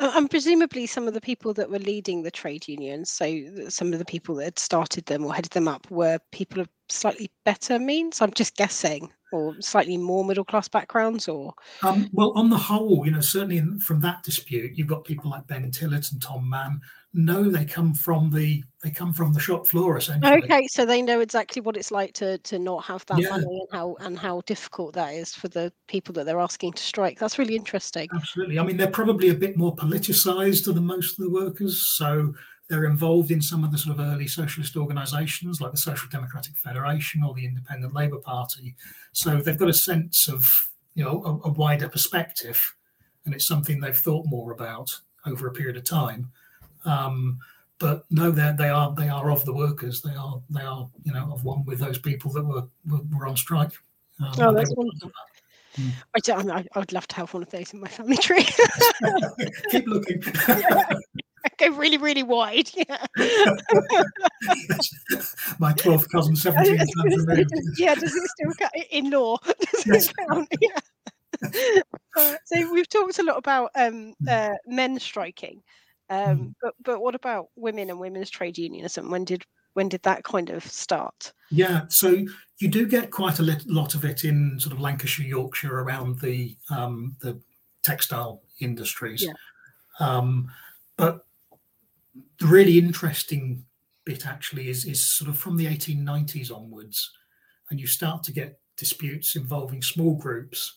[0.01, 3.99] And presumably, some of the people that were leading the trade unions, so some of
[3.99, 7.79] the people that had started them or headed them up, were people of slightly better
[7.81, 8.23] means.
[8.23, 13.05] I'm just guessing, or slightly more middle class backgrounds, or Um, well, on the whole,
[13.05, 16.49] you know, certainly in, from that dispute, you've got people like Ben Tillett and Tom
[16.49, 16.81] Mann.
[17.15, 20.43] No, they come from the they come from the shop floor essentially.
[20.45, 23.31] okay, so they know exactly what it's like to to not have that Yeah.
[23.31, 26.83] money and how and how difficult that is for the people that they're asking to
[26.83, 27.19] strike.
[27.19, 28.09] That's really interesting.
[28.15, 28.59] Absolutely.
[28.59, 31.89] I mean, they're probably a bit more politicized than most of the workers.
[31.89, 32.35] So
[32.69, 36.55] they're involved in some of the sort of early socialist organizations like the Social Democratic
[36.57, 38.77] Federation or the Independent Labour Party.
[39.13, 40.47] So they've got a sense of,
[40.95, 42.75] you know, a, a wider perspective.
[43.25, 44.95] And it's something they've thought more about
[45.25, 46.31] over a period of time.
[46.85, 47.39] Um,
[47.79, 50.03] but no, they they are they are of the workers.
[50.03, 53.27] They are they are you know of one with those people that were were, were
[53.27, 53.73] on strike.
[54.21, 55.13] Um, Oh, that's wonderful.
[56.17, 58.45] I, do, I, I would love to have one of those in my family tree.
[59.71, 60.21] Keep looking.
[61.59, 62.69] Go really, really wide.
[62.75, 63.07] Yeah.
[65.59, 67.51] My 12th cousin, I 17 was times gonna say, removed.
[67.51, 69.37] does- yeah, does it still count in law?
[69.47, 70.09] Does Yes.
[70.09, 70.49] it count?
[70.61, 71.81] Yeah.
[72.17, 74.29] Uh, so we've talked a lot about um, Mm.
[74.29, 75.63] uh, men striking,
[76.11, 76.55] um, Mm.
[76.63, 79.11] but but what about women and women's trade unionism?
[79.11, 79.45] When did
[79.75, 81.33] when did that kind of start?
[81.51, 82.25] Yeah, so
[82.59, 86.57] you do get quite a lot of it in sort of Lancashire, Yorkshire, around the
[86.71, 87.41] um, the
[87.83, 89.23] textile industries.
[89.23, 89.33] Yeah.
[90.01, 90.51] Um,
[90.97, 91.25] but
[92.39, 93.65] the really interesting
[94.05, 97.13] bit actually is is sort of from the 1890s onwards,
[97.71, 100.75] and you start to get disputes involving small groups.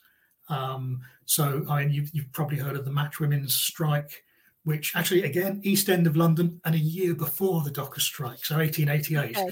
[0.49, 4.23] Um, so I mean, you've, you've probably heard of the Match Women's Strike,
[4.63, 8.57] which actually again East End of London, and a year before the Dockers Strike, so
[8.57, 9.37] 1888.
[9.37, 9.49] Okay.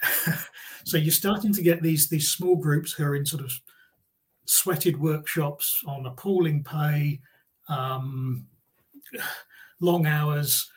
[0.84, 3.52] so you're starting to get these these small groups who are in sort of
[4.46, 7.20] sweated workshops on appalling pay,
[7.68, 8.46] um,
[9.80, 10.70] long hours,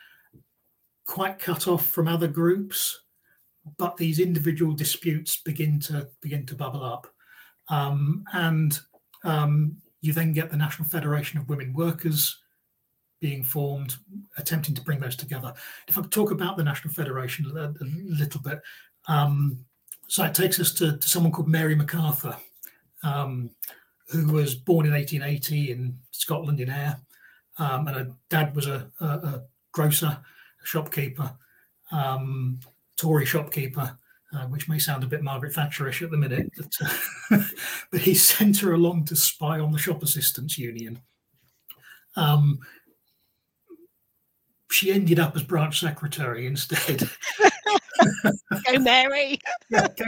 [1.06, 3.00] quite cut off from other groups.
[3.78, 7.06] But these individual disputes begin to begin to bubble up,
[7.68, 8.78] um, and
[9.24, 12.41] um, you then get the National Federation of Women Workers
[13.22, 13.96] being formed,
[14.36, 15.54] attempting to bring those together.
[15.88, 18.60] If I talk about the National Federation a, a little bit,
[19.06, 19.64] um,
[20.08, 22.36] so it takes us to, to someone called Mary MacArthur,
[23.04, 23.48] um,
[24.08, 26.98] who was born in 1880 in Scotland in Ayr,
[27.58, 30.18] um, and her dad was a, a, a grocer,
[30.62, 31.32] a shopkeeper,
[31.92, 32.60] um,
[32.98, 33.96] Tory shopkeeper.
[34.34, 36.72] Uh, which may sound a bit Margaret Thatcherish at the minute, but,
[37.30, 37.42] uh,
[37.90, 40.98] but he sent her along to spy on the shop assistants union.
[42.16, 42.60] Um,
[44.72, 47.08] she ended up as branch secretary instead.
[48.66, 49.38] Go Mary.
[49.70, 50.04] yeah, go,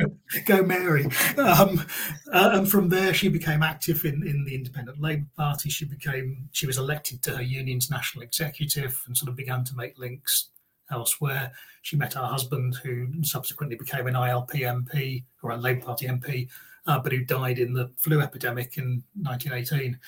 [0.46, 1.06] go Mary.
[1.38, 1.84] Um,
[2.32, 5.70] uh, and from there, she became active in, in the Independent Labour Party.
[5.70, 9.76] She became she was elected to her union's national executive and sort of began to
[9.76, 10.50] make links
[10.90, 11.52] elsewhere.
[11.82, 16.48] She met her husband, who subsequently became an ILP MP or a Labour Party MP,
[16.86, 19.98] uh, but who died in the flu epidemic in 1918.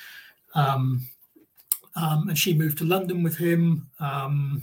[0.55, 1.07] Um,
[1.97, 3.89] um, and she moved to London with him.
[3.99, 4.63] Um,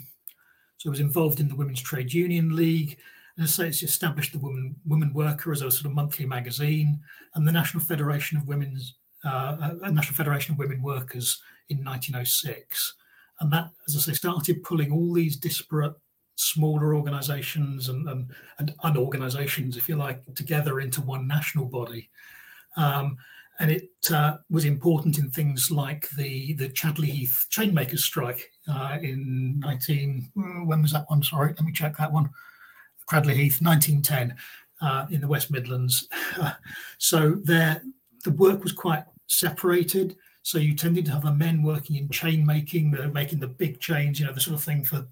[0.78, 2.98] so was involved in the Women's Trade Union League.
[3.38, 7.00] And so it's established the Woman Woman Worker as a sort of monthly magazine,
[7.34, 12.96] and the National Federation of Women's uh, a National Federation of Women Workers in 1906,
[13.40, 15.94] and that, as I say, started pulling all these disparate
[16.36, 22.12] smaller organisations and, and and unorganisations, if you like, together into one national body.
[22.78, 23.18] Um,
[23.60, 28.98] and it uh, was important in things like the the Cradley Heath chainmakers strike uh,
[29.02, 30.32] in 19
[30.66, 31.24] when was that one?
[31.24, 32.30] Sorry let me check that one.
[33.06, 34.36] Cradley Heath 1910
[34.82, 36.08] uh, in the West Midlands.
[36.98, 37.84] So there
[38.24, 40.16] the work was quite separated.
[40.42, 43.80] So you tended to have the men working in chain making they're making the big
[43.80, 45.06] chains you know the sort of thing for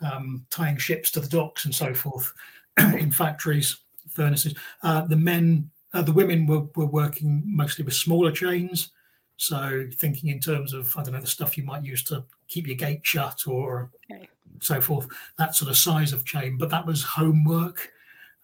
[0.00, 2.32] um, tying ships to the docks and so forth
[2.78, 3.78] in factories
[4.10, 4.54] furnaces.
[4.82, 8.90] Uh, the men uh, the women were, were working mostly with smaller chains.
[9.36, 12.66] So thinking in terms of, I don't know, the stuff you might use to keep
[12.66, 14.28] your gate shut or okay.
[14.60, 16.58] so forth, that sort of size of chain.
[16.58, 17.90] But that was homework.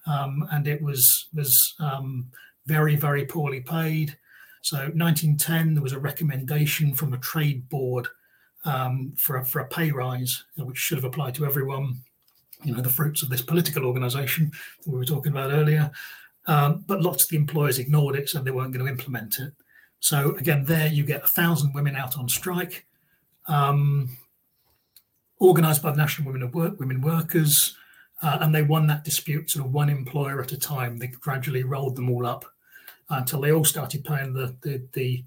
[0.07, 2.31] Um, and it was was um,
[2.67, 4.17] very, very poorly paid.
[4.63, 8.09] So 1910, there was a recommendation from a trade board
[8.65, 11.97] um, for, a, for a pay rise, which should have applied to everyone.
[12.63, 14.53] You know, the fruits of this political organisation
[14.87, 15.91] we were talking about earlier.
[16.51, 19.53] Um, but lots of the employers ignored it, so they weren't going to implement it.
[20.01, 22.87] So again, there you get a thousand women out on strike,
[23.47, 24.17] um,
[25.41, 27.77] organised by the National Women of Work, Women Workers,
[28.23, 30.97] uh, and they won that dispute sort of one employer at a time.
[30.97, 32.45] They gradually rolled them all up
[33.11, 35.25] until they all started paying the the, the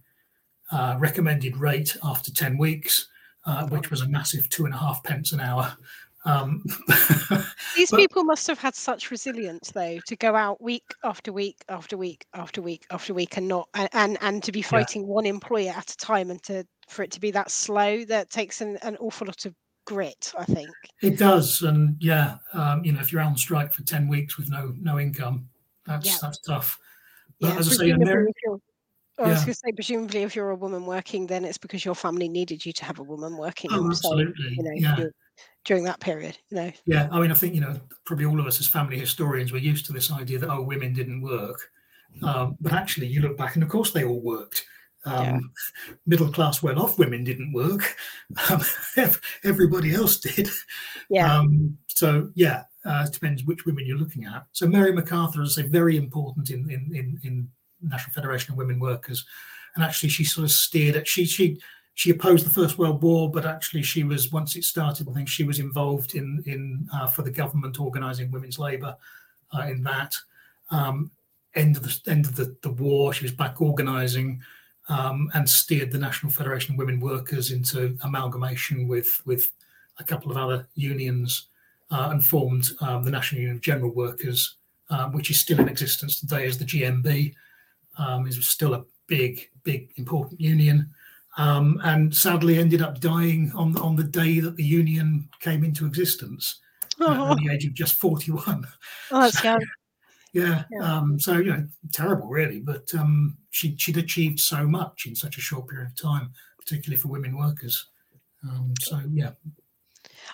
[0.71, 3.07] uh, recommended rate after ten weeks,
[3.45, 5.77] uh, which was a massive two and a half pence an hour.
[6.25, 6.63] Um,
[7.75, 11.63] These but, people must have had such resilience, though, to go out week after week
[11.69, 15.07] after week after week after week, and not and and, to be fighting yeah.
[15.09, 18.05] one employer at a time, and to for it to be that slow.
[18.05, 19.53] That takes an, an awful lot of
[19.85, 20.69] grit, I think.
[21.01, 24.49] It does, and yeah, um, you know, if you're on strike for ten weeks with
[24.49, 25.49] no no income,
[25.85, 26.17] that's yeah.
[26.21, 26.79] that's tough.
[27.41, 28.31] But yeah, as I say, America,
[29.19, 31.95] I was going to say, presumably, if you're a woman working, then it's because your
[31.95, 33.69] family needed you to have a woman working.
[33.73, 34.33] Oh, absolutely.
[34.37, 35.05] So, you know, yeah
[35.65, 36.71] during that period you know?
[36.85, 39.59] Yeah i mean i think you know probably all of us as family historians were
[39.59, 41.69] used to this idea that oh women didn't work.
[42.21, 44.65] Um, but actually you look back and of course they all worked.
[45.05, 45.39] Um, yeah.
[46.05, 47.95] middle class well off women didn't work.
[48.49, 48.61] Um,
[49.43, 50.47] everybody else did.
[51.09, 51.33] Yeah.
[51.39, 54.45] Um, so yeah uh, it depends which women you're looking at.
[54.51, 57.49] So mary macarthur is a very important in, in in in
[57.81, 59.25] national federation of women workers.
[59.75, 61.59] And actually she sort of steered it she she
[61.95, 65.07] she opposed the First World War, but actually she was once it started.
[65.07, 68.95] I think she was involved in in uh, for the government organising women's labour
[69.55, 70.15] uh, in that.
[70.71, 71.11] Um,
[71.55, 74.41] end of the end of the, the war, she was back organising
[74.89, 79.51] um, and steered the National Federation of Women Workers into amalgamation with with
[79.99, 81.49] a couple of other unions
[81.91, 84.57] uh, and formed um, the National Union of General Workers,
[84.89, 87.35] um, which is still in existence today as the GMB.
[87.99, 90.89] Um, is still a big, big, important union
[91.37, 95.85] um, and sadly ended up dying on on the day that the union came into
[95.85, 96.59] existence
[96.99, 97.31] oh.
[97.31, 98.67] at the age of just 41
[99.11, 99.57] oh that's so,
[100.33, 100.97] yeah, yeah.
[100.97, 105.37] Um, so you know terrible really but um, she, she'd achieved so much in such
[105.37, 107.87] a short period of time particularly for women workers
[108.43, 109.31] um, so yeah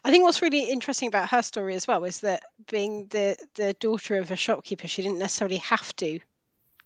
[0.04, 3.74] I think what's really interesting about her story as well is that being the the
[3.80, 6.20] daughter of a shopkeeper, she didn't necessarily have to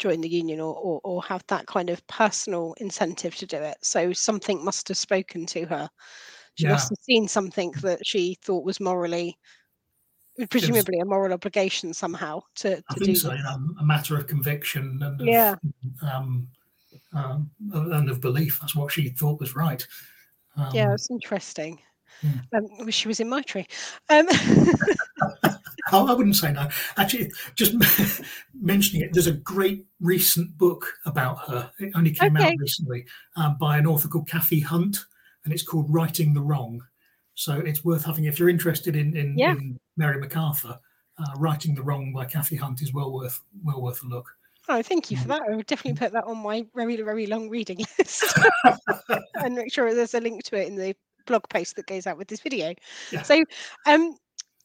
[0.04, 3.78] join the union or, or, or have that kind of personal incentive to do it.
[3.82, 5.90] So something must have spoken to her.
[6.56, 6.74] She yeah.
[6.74, 9.40] must have seen something that she thought was morally,
[10.50, 13.32] presumably a moral obligation somehow to, to I think do so.
[13.32, 15.56] You know, a matter of conviction and of, yeah,
[16.02, 16.48] um,
[17.14, 18.60] um, and of belief.
[18.60, 19.88] That's what she thought was right.
[20.58, 21.80] Um, yeah, it's interesting.
[22.22, 22.60] Yeah.
[22.60, 23.68] Um, wish she was in my tree.
[24.10, 24.28] Um,
[25.92, 26.68] Oh, I wouldn't say no.
[26.98, 27.76] Actually, just
[28.60, 31.72] mentioning it, there's a great recent book about her.
[31.80, 32.48] It only came okay.
[32.48, 35.06] out recently um, by an author called Cathy Hunt,
[35.44, 36.82] and it's called Righting the Wrong.
[37.36, 39.52] So it's worth having if you're interested in in, yeah.
[39.52, 40.80] in Mary MacArthur.
[41.20, 44.28] Uh, Righting the Wrong by Cathy Hunt is well worth well worth a look.
[44.70, 45.44] Oh, thank you for that.
[45.48, 48.24] I would definitely put that on my very, very long reading list
[49.36, 50.96] and make sure there's a link to it in the
[51.26, 52.74] blog post that goes out with this video.
[53.12, 53.24] Yeah.
[53.24, 53.44] So,
[53.86, 54.16] um,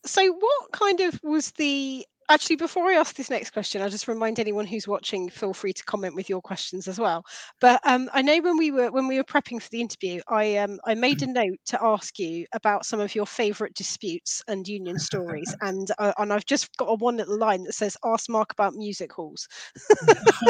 [0.05, 4.09] so what kind of was the actually before i ask this next question i'll just
[4.09, 7.25] remind anyone who's watching feel free to comment with your questions as well
[7.61, 10.57] but um, i know when we were when we were prepping for the interview i
[10.57, 11.35] um, i made a mm.
[11.35, 16.13] note to ask you about some of your favorite disputes and union stories and uh,
[16.19, 19.49] and i've just got a one little line that says ask mark about music halls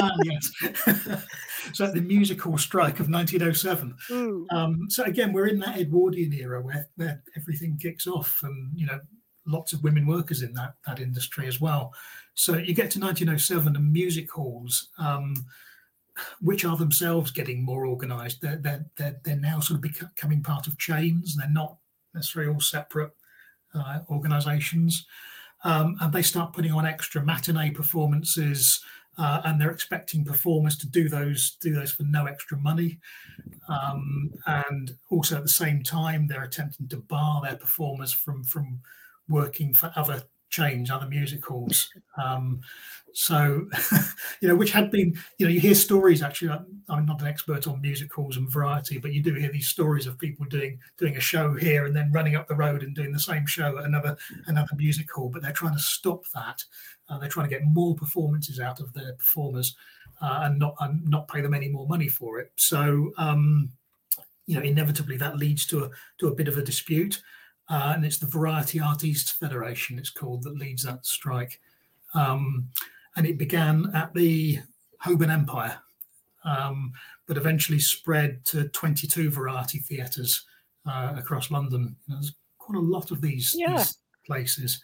[0.00, 0.52] ah, yes
[1.72, 4.44] so the music hall strike of 1907 mm.
[4.52, 8.86] um, so again we're in that edwardian era where, where everything kicks off and you
[8.86, 8.98] know
[9.48, 11.92] lots of women workers in that that industry as well.
[12.34, 15.34] So you get to 1907 and music halls um,
[16.40, 18.40] which are themselves getting more organised.
[18.40, 21.36] They're, they're they're they're now sort of becoming part of chains.
[21.36, 21.76] They're not
[22.14, 23.12] necessarily all separate
[23.74, 25.06] uh, organisations,
[25.64, 28.80] um, and they start putting on extra matinee performances.
[29.20, 33.00] Uh, and they're expecting performers to do those do those for no extra money,
[33.68, 38.80] um, and also at the same time they're attempting to bar their performers from from
[39.28, 41.90] working for other chains, other music halls.
[42.22, 42.60] Um,
[43.12, 43.68] so,
[44.40, 46.22] you know, which had been, you know, you hear stories.
[46.22, 46.58] Actually,
[46.88, 50.06] I'm not an expert on music halls and variety, but you do hear these stories
[50.06, 53.12] of people doing doing a show here and then running up the road and doing
[53.12, 54.16] the same show at another
[54.46, 55.28] another music hall.
[55.28, 56.62] But they're trying to stop that.
[57.08, 59.76] Uh, they're trying to get more performances out of their performers
[60.20, 62.52] uh, and not and not pay them any more money for it.
[62.56, 63.70] So, um,
[64.46, 67.20] you know, inevitably that leads to a to a bit of a dispute.
[67.70, 71.60] Uh, and it's the Variety Artists Federation, it's called, that leads that strike.
[72.14, 72.68] Um,
[73.16, 74.60] and it began at the
[75.00, 75.78] Holborn Empire,
[76.44, 76.92] um,
[77.26, 80.46] but eventually spread to 22 variety theatres
[80.86, 81.94] uh, across London.
[82.06, 83.76] There's quite a lot of these, yeah.
[83.76, 84.80] these places.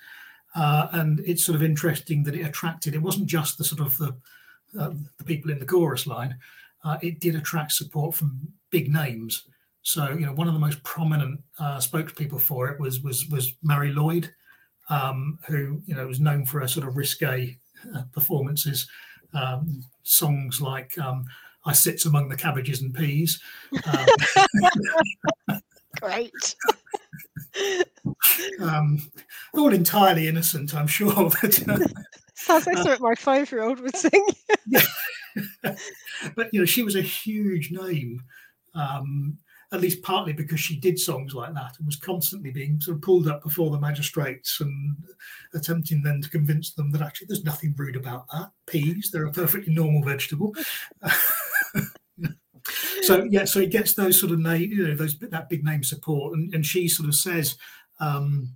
[0.54, 3.96] Uh, and it's sort of interesting that it attracted, it wasn't just the sort of
[3.98, 4.14] the,
[4.78, 6.36] uh, the people in the chorus line,
[6.84, 8.38] uh, it did attract support from
[8.70, 9.46] big names.
[9.84, 13.52] So, you know, one of the most prominent uh, spokespeople for it was was was
[13.62, 14.30] Marie Lloyd,
[14.88, 17.58] um, who you know was known for her sort of risque
[17.94, 18.88] uh, performances,
[19.34, 21.24] um, songs like um,
[21.66, 23.40] "I Sits Among the Cabbages and Peas."
[23.86, 25.60] Um,
[26.00, 26.56] Great.
[28.60, 28.98] Um,
[29.52, 31.30] all entirely innocent, I'm sure.
[31.42, 31.78] But, uh,
[32.34, 34.26] Sounds like something my five-year-old would sing.
[36.34, 38.22] but you know, she was a huge name.
[38.74, 39.38] Um,
[39.74, 43.02] at least partly because she did songs like that and was constantly being sort of
[43.02, 44.96] pulled up before the magistrates and
[45.52, 48.50] attempting then to convince them that actually there's nothing rude about that.
[48.66, 50.54] Peas, they're a perfectly normal vegetable.
[53.02, 55.82] so yeah, so he gets those sort of name, you know, those that big name
[55.82, 57.58] support, and, and she sort of says,
[57.98, 58.48] um,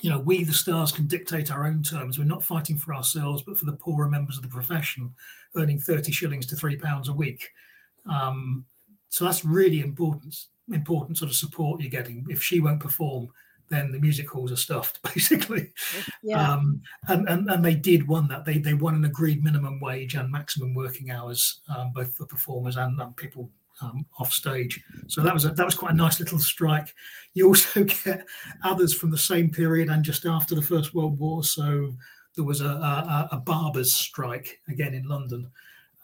[0.00, 2.16] you know, we the stars can dictate our own terms.
[2.16, 5.12] We're not fighting for ourselves, but for the poorer members of the profession,
[5.56, 7.48] earning thirty shillings to three pounds a week.
[8.08, 8.64] Um,
[9.08, 10.36] so that's really important
[10.70, 12.26] important sort of support you're getting.
[12.28, 13.28] If she won't perform,
[13.68, 15.72] then the music halls are stuffed, basically.
[16.22, 16.52] Yeah.
[16.52, 18.44] Um, and, and and they did won that.
[18.44, 22.76] They they won an agreed minimum wage and maximum working hours, um, both for performers
[22.76, 23.50] and, and people
[23.80, 24.82] um, off stage.
[25.06, 26.94] So that was a, that was quite a nice little strike.
[27.34, 28.26] You also get
[28.62, 31.44] others from the same period and just after the First World War.
[31.44, 31.94] So
[32.36, 35.50] there was a, a, a barbers' strike again in London,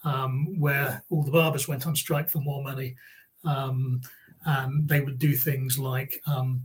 [0.04, 2.96] um, where all the barbers went on strike for more money.
[3.44, 4.00] Um,
[4.46, 6.62] um, they would do things like um,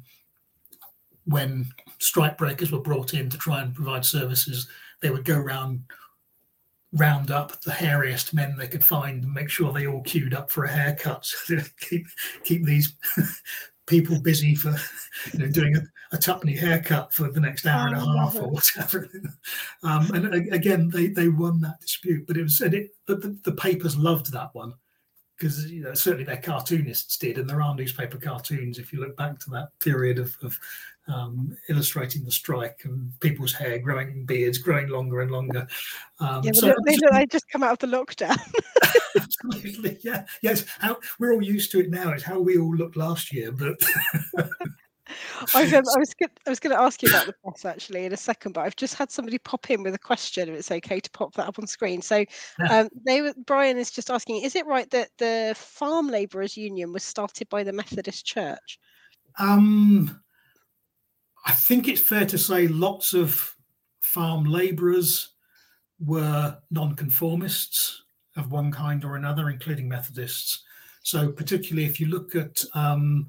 [1.26, 1.68] when
[2.00, 4.68] strike breakers were brought in to try and provide services,
[5.02, 5.84] they would go around
[6.94, 10.52] round up the hairiest men they could find and make sure they all queued up
[10.52, 11.28] for a haircut.
[11.48, 12.06] To keep
[12.44, 12.94] keep these
[13.88, 14.76] people busy for
[15.34, 18.36] you know doing a, a tuppenny haircut for the next hour and a oh, half
[18.36, 19.10] or whatever.
[19.84, 23.36] Um, and again they they won that dispute but it was and it but the,
[23.44, 24.74] the papers loved that one
[25.42, 29.18] because you know certainly their cartoonists did, and there are newspaper cartoons if you look
[29.18, 30.60] back to that period of, of
[31.08, 35.68] um, illustrating the strike and people's hair growing, beards growing longer and longer.
[36.20, 38.38] Um, yeah, so they, they just come out of the lockdown.
[39.20, 40.64] absolutely, yeah, yes.
[40.80, 42.12] How we're all used to it now.
[42.12, 43.84] It's how we all looked last year, but
[45.56, 46.14] I, um, I was
[46.46, 48.76] I was going to ask you about the press actually in a second, but I've
[48.76, 50.50] just had somebody pop in with a question.
[50.50, 52.26] If it's okay to pop that up on screen, so
[52.70, 56.94] um, they were, Brian is just asking: Is it right that the Farm Labourers Union
[56.94, 58.80] was started by the Methodist Church?
[59.40, 60.22] Um,
[61.46, 63.56] I think it's fair to say lots of
[64.02, 65.30] farm labourers
[66.00, 68.04] were nonconformists
[68.36, 70.64] of one kind or another, including Methodists.
[71.04, 73.28] So, particularly if you look at um,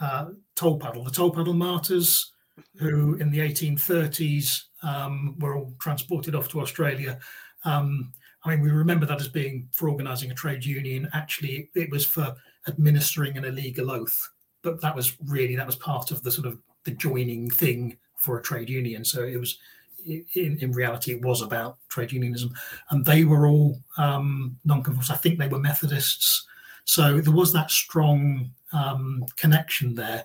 [0.00, 0.26] uh,
[0.56, 2.32] Tolpuddle, the Tolpuddle martyrs,
[2.76, 7.18] who in the 1830s um, were all transported off to Australia.
[7.64, 8.12] Um,
[8.44, 11.08] I mean, we remember that as being for organising a trade union.
[11.12, 12.34] Actually, it was for
[12.66, 14.28] administering an illegal oath,
[14.62, 18.38] but that was really that was part of the sort of the joining thing for
[18.38, 19.04] a trade union.
[19.04, 19.58] So it was
[20.06, 22.52] in, in reality it was about trade unionism,
[22.90, 25.10] and they were all um, non-conformists.
[25.10, 26.46] I think they were Methodists.
[26.88, 30.24] So there was that strong um, connection there.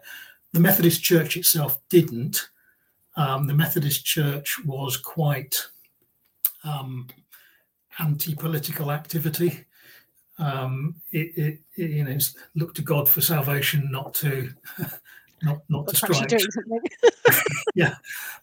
[0.53, 2.47] The Methodist Church itself didn't.
[3.18, 5.57] Um, the Methodist Church was quite
[6.64, 7.09] um,
[7.99, 9.66] anti-political activity.
[10.39, 12.18] Um, it, it, it, you know
[12.55, 14.49] look to God for salvation, not to
[15.43, 16.32] not not to strike.
[17.76, 17.95] yeah,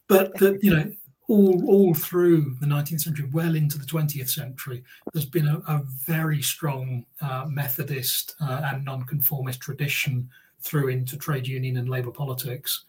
[0.08, 0.92] but the, you know
[1.30, 5.82] all all through the 19th century, well into the 20th century, there's been a, a
[6.04, 10.28] very strong uh, Methodist uh, and nonconformist tradition
[10.60, 12.84] through into trade union and labour politics.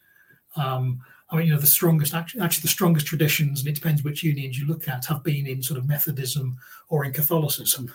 [0.55, 4.03] Um, I mean, you know, the strongest actually, actually the strongest traditions, and it depends
[4.03, 6.57] which unions you look at, have been in sort of Methodism
[6.89, 7.93] or in Catholicism.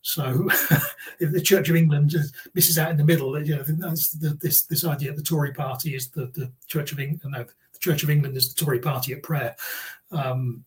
[0.00, 0.48] So,
[1.20, 2.14] if the Church of England
[2.54, 5.96] misses out in the middle, you know, that's this this idea that the Tory Party
[5.96, 7.34] is the, the Church of England.
[7.36, 7.44] No,
[7.80, 9.56] Church of England is the Tory Party at prayer,
[10.12, 10.64] um,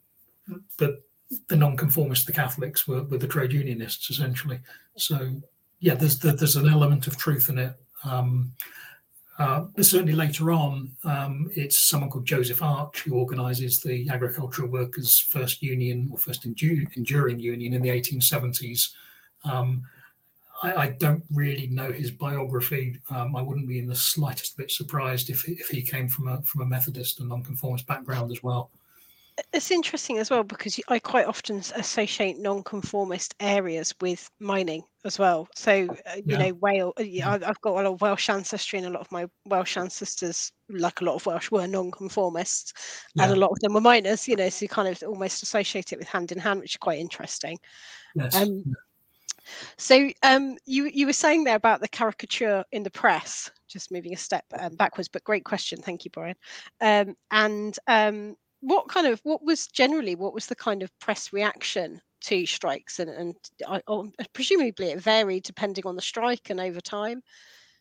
[0.77, 1.03] but
[1.47, 4.59] the non-conformists, the Catholics, were, were the trade unionists essentially.
[4.97, 5.41] So,
[5.79, 7.73] yeah, there's there's an element of truth in it.
[8.03, 8.53] Um,
[9.39, 14.69] uh, but certainly later on, um, it's someone called Joseph Arch who organises the agricultural
[14.69, 18.89] workers' first union or first enduring union in the 1870s.
[19.43, 19.83] Um,
[20.61, 22.99] I, I, don't really know his biography.
[23.09, 26.41] Um, I wouldn't be in the slightest bit surprised if, if he came from a
[26.43, 28.71] from a Methodist and nonconformist background as well.
[29.53, 35.47] It's interesting as well because I quite often associate non-conformist areas with mining as well.
[35.55, 36.37] So uh, you yeah.
[36.37, 36.93] know, Wales.
[36.99, 39.77] Uh, yeah, I've got a lot of Welsh ancestry, and a lot of my Welsh
[39.77, 42.73] ancestors, like a lot of Welsh, were non-conformists,
[43.15, 43.23] yeah.
[43.23, 44.27] and a lot of them were miners.
[44.27, 46.77] You know, so you kind of almost associate it with hand in hand, which is
[46.77, 47.57] quite interesting.
[48.15, 48.35] Yes.
[48.35, 48.63] Um,
[49.77, 53.49] so um, you you were saying there about the caricature in the press.
[53.67, 55.81] Just moving a step um, backwards, but great question.
[55.81, 56.35] Thank you, Brian.
[56.81, 61.33] Um, and um, what kind of what was generally what was the kind of press
[61.33, 63.35] reaction to strikes and and
[63.67, 67.23] I, oh, presumably it varied depending on the strike and over time.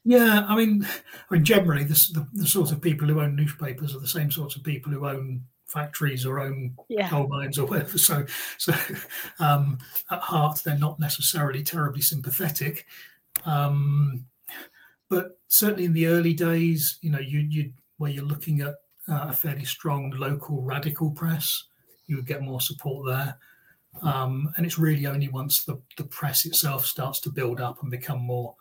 [0.03, 0.87] Yeah, I mean,
[1.31, 4.31] I mean generally the, the, the sort of people who own newspapers are the same
[4.31, 7.09] sorts of people who own factories or own yeah.
[7.09, 7.99] coal mines or whatever.
[7.99, 8.27] So,
[8.59, 8.75] so
[9.39, 9.79] um,
[10.11, 12.87] at heart, they're not necessarily terribly sympathetic.
[13.45, 14.25] Um,
[15.09, 18.75] but certainly in the early days, you know, you you where you're looking at
[19.09, 21.65] uh, a fairly strong local radical press,
[22.07, 23.37] you would get more support there.
[24.03, 27.91] Um, and it's really only once the, the press itself starts to build up and
[27.91, 28.55] become more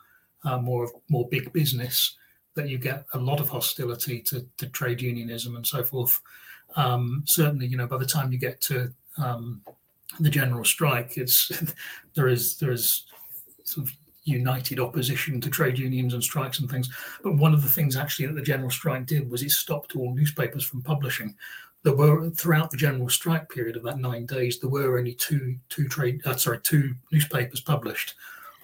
[0.44, 2.16] uh, more more big business
[2.56, 6.20] that you get a lot of hostility to, to trade unionism and so forth.
[6.76, 9.62] Um, certainly, you know, by the time you get to um,
[10.20, 11.52] the general strike, it's
[12.14, 13.06] there is there is
[13.64, 13.94] sort of
[14.24, 16.90] united opposition to trade unions and strikes and things.
[17.24, 20.14] But one of the things actually that the general strike did was it stopped all
[20.14, 21.36] newspapers from publishing.
[21.84, 25.58] There were throughout the general strike period of that nine days, there were only two
[25.70, 28.16] two trade uh, sorry two newspapers published.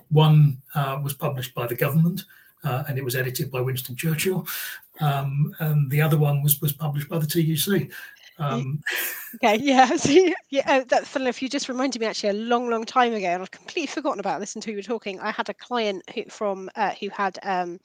[0.09, 2.25] One uh, was published by the government,
[2.63, 4.45] uh, and it was edited by Winston Churchill.
[5.01, 7.91] Um, and the other one was was published by the TUC.
[8.37, 8.81] Um,
[9.35, 9.85] okay, yeah.
[9.97, 10.11] So,
[10.49, 13.27] yeah, uh, that funny enough, you just reminded me actually a long, long time ago,
[13.27, 15.19] and I've completely forgotten about this until you were talking.
[15.19, 17.79] I had a client who from uh, who had um,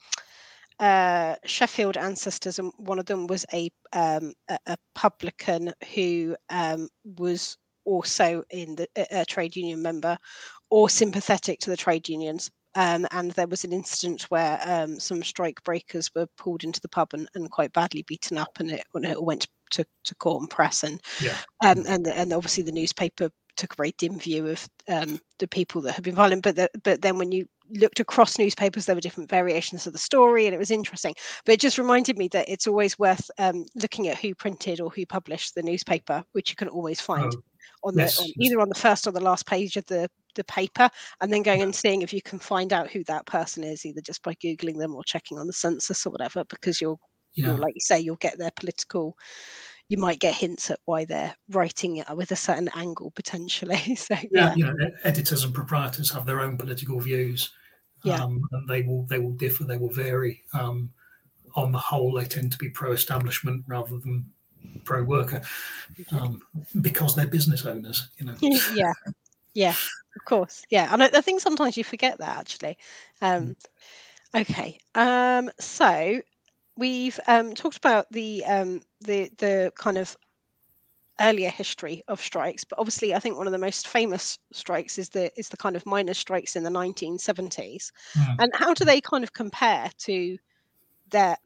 [0.79, 6.89] uh, Sheffield ancestors, and one of them was a um, a, a, publican who um,
[7.17, 10.17] was also in the a, a trade union member
[10.69, 15.23] or sympathetic to the trade unions um, and there was an incident where um, some
[15.23, 18.83] strike breakers were pulled into the pub and, and quite badly beaten up, and it,
[18.95, 21.37] it went to, to court and press, and yeah.
[21.63, 25.81] um, and and obviously the newspaper took a very dim view of um, the people
[25.81, 26.43] that had been violent.
[26.43, 29.99] But the, but then when you looked across newspapers, there were different variations of the
[29.99, 31.13] story, and it was interesting.
[31.45, 34.89] But it just reminded me that it's always worth um, looking at who printed or
[34.89, 37.33] who published the newspaper, which you can always find.
[37.35, 37.43] Oh
[37.83, 38.19] on the yes.
[38.19, 41.43] on, either on the first or the last page of the the paper and then
[41.43, 44.33] going and seeing if you can find out who that person is either just by
[44.35, 46.99] googling them or checking on the census or whatever because you'll,
[47.33, 47.47] yeah.
[47.47, 49.17] you'll like you say you'll get their political
[49.89, 54.15] you might get hints at why they're writing it with a certain angle potentially so
[54.31, 54.55] yeah, yeah.
[54.55, 54.73] you know
[55.03, 57.51] editors and proprietors have their own political views
[58.03, 58.23] yeah.
[58.23, 60.89] Um, and they will they will differ they will vary um,
[61.55, 64.25] on the whole they tend to be pro-establishment rather than
[64.83, 65.41] pro worker
[66.11, 66.41] um,
[66.81, 68.35] because they're business owners you know.
[68.73, 68.93] Yeah.
[69.53, 69.75] Yeah
[70.15, 70.63] of course.
[70.69, 72.77] Yeah and I, I, think sometimes you forget that actually.
[73.21, 73.55] Um,
[74.35, 74.41] mm.
[74.41, 76.21] okay um, so
[76.77, 80.15] we've um, talked about the um, the the kind of
[81.19, 85.09] earlier history of strikes but obviously i think one of the most famous strikes is
[85.09, 88.35] the is the kind of miners strikes in the 1970s mm.
[88.39, 90.35] and how do they kind of compare to
[91.11, 91.37] their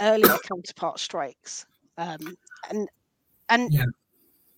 [0.00, 1.66] earlier counterpart strikes?
[1.96, 2.36] Um,
[2.70, 2.88] and
[3.48, 3.84] and yeah.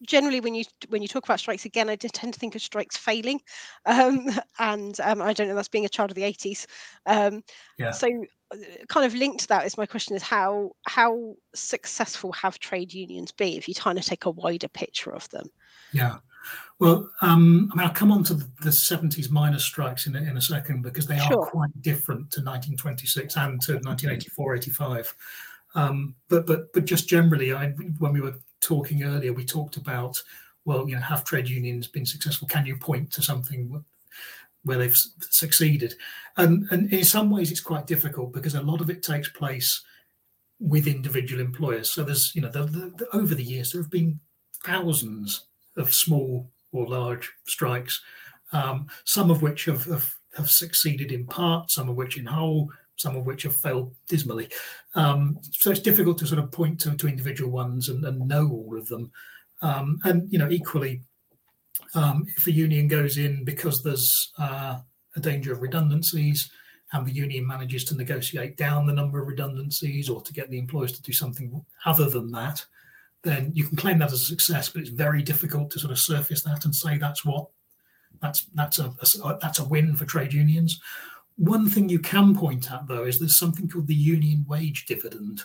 [0.02, 2.96] generally when you when you talk about strikes again i tend to think of strikes
[2.96, 3.40] failing
[3.86, 4.28] um,
[4.58, 6.66] and um, i don't know that's being a child of the 80s
[7.06, 7.42] um,
[7.78, 7.90] yeah.
[7.90, 8.08] so
[8.52, 8.56] uh,
[8.88, 13.32] kind of linked to that is my question is how how successful have trade unions
[13.32, 15.48] been if you kind of take a wider picture of them
[15.92, 16.18] yeah
[16.78, 20.22] well, um, I mean, I'll come on to the, the 70s miners' strikes in a,
[20.22, 21.40] in a second because they sure.
[21.42, 25.14] are quite different to 1926 and to 1984 85.
[25.74, 30.20] Um, but but but just generally, I, when we were talking earlier, we talked about,
[30.64, 32.48] well, you know, have trade unions been successful?
[32.48, 33.84] Can you point to something
[34.64, 34.96] where they've
[35.30, 35.94] succeeded?
[36.36, 39.82] And, and in some ways, it's quite difficult because a lot of it takes place
[40.58, 41.90] with individual employers.
[41.90, 44.20] So there's, you know, the, the, the, over the years, there have been
[44.64, 45.46] thousands
[45.76, 48.00] of small or large strikes,
[48.52, 52.70] um, some of which have, have, have succeeded in part, some of which in whole,
[53.00, 54.48] some of which have failed dismally.
[54.94, 58.48] Um, so it's difficult to sort of point to, to individual ones and, and know
[58.50, 59.10] all of them.
[59.62, 61.02] Um, and you know, equally,
[61.94, 64.78] um, if a union goes in because there's uh,
[65.16, 66.50] a danger of redundancies,
[66.92, 70.58] and the union manages to negotiate down the number of redundancies or to get the
[70.58, 72.64] employers to do something other than that,
[73.22, 74.68] then you can claim that as a success.
[74.68, 77.46] But it's very difficult to sort of surface that and say that's what
[78.20, 78.92] that's that's a,
[79.24, 80.80] a that's a win for trade unions.
[81.40, 85.40] One thing you can point at though is there's something called the union wage dividend.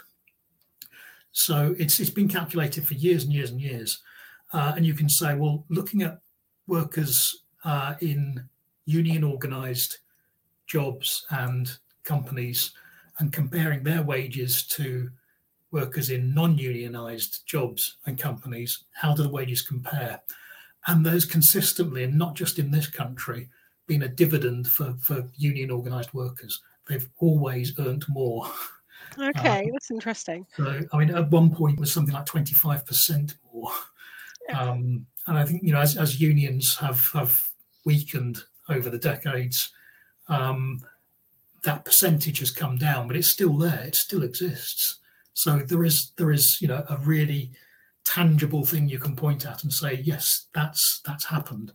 [1.31, 4.01] So it's it's been calculated for years and years and years,
[4.51, 6.19] uh, and you can say, well, looking at
[6.67, 8.43] workers uh, in
[8.85, 9.99] union organised
[10.67, 12.73] jobs and companies
[13.19, 15.09] and comparing their wages to
[15.71, 20.21] workers in non-unionized jobs and companies how do the wages compare
[20.87, 23.49] and those consistently and not just in this country
[23.87, 28.45] been a dividend for, for union organized workers they've always earned more
[29.19, 33.35] okay um, that's interesting so i mean at one point it was something like 25%
[33.53, 33.71] more
[34.53, 37.41] um, and i think you know as, as unions have have
[37.85, 39.71] weakened over the decades
[40.27, 40.81] um,
[41.65, 43.83] that percentage has come down, but it's still there.
[43.83, 44.99] It still exists.
[45.33, 47.51] So there is there is you know a really
[48.05, 51.73] tangible thing you can point at and say yes, that's that's happened.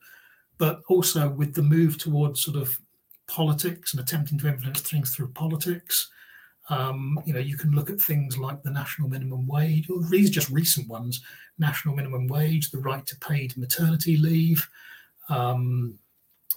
[0.60, 2.78] But also with the move towards sort of
[3.26, 6.08] politics and attempting to influence things through politics,
[6.68, 10.30] um, you know, you can look at things like the national minimum wage, or these
[10.30, 11.20] just recent ones:
[11.58, 14.68] national minimum wage, the right to paid maternity leave,
[15.28, 15.98] um,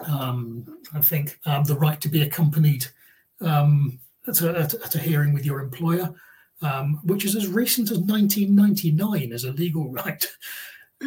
[0.05, 2.85] um, I think um, the right to be accompanied
[3.41, 6.13] um, at, a, at, a, hearing with your employer,
[6.61, 10.25] um, which is as recent as 1999 as a legal right.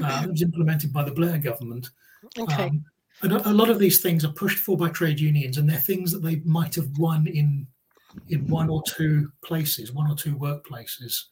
[0.03, 1.91] Uh, it was implemented by the Blair government.
[2.39, 2.65] Okay.
[2.65, 2.85] Um,
[3.23, 5.79] and a, a, lot of these things are pushed for by trade unions, and they're
[5.79, 7.67] things that they might have won in
[8.29, 11.25] in one or two places, one or two workplaces,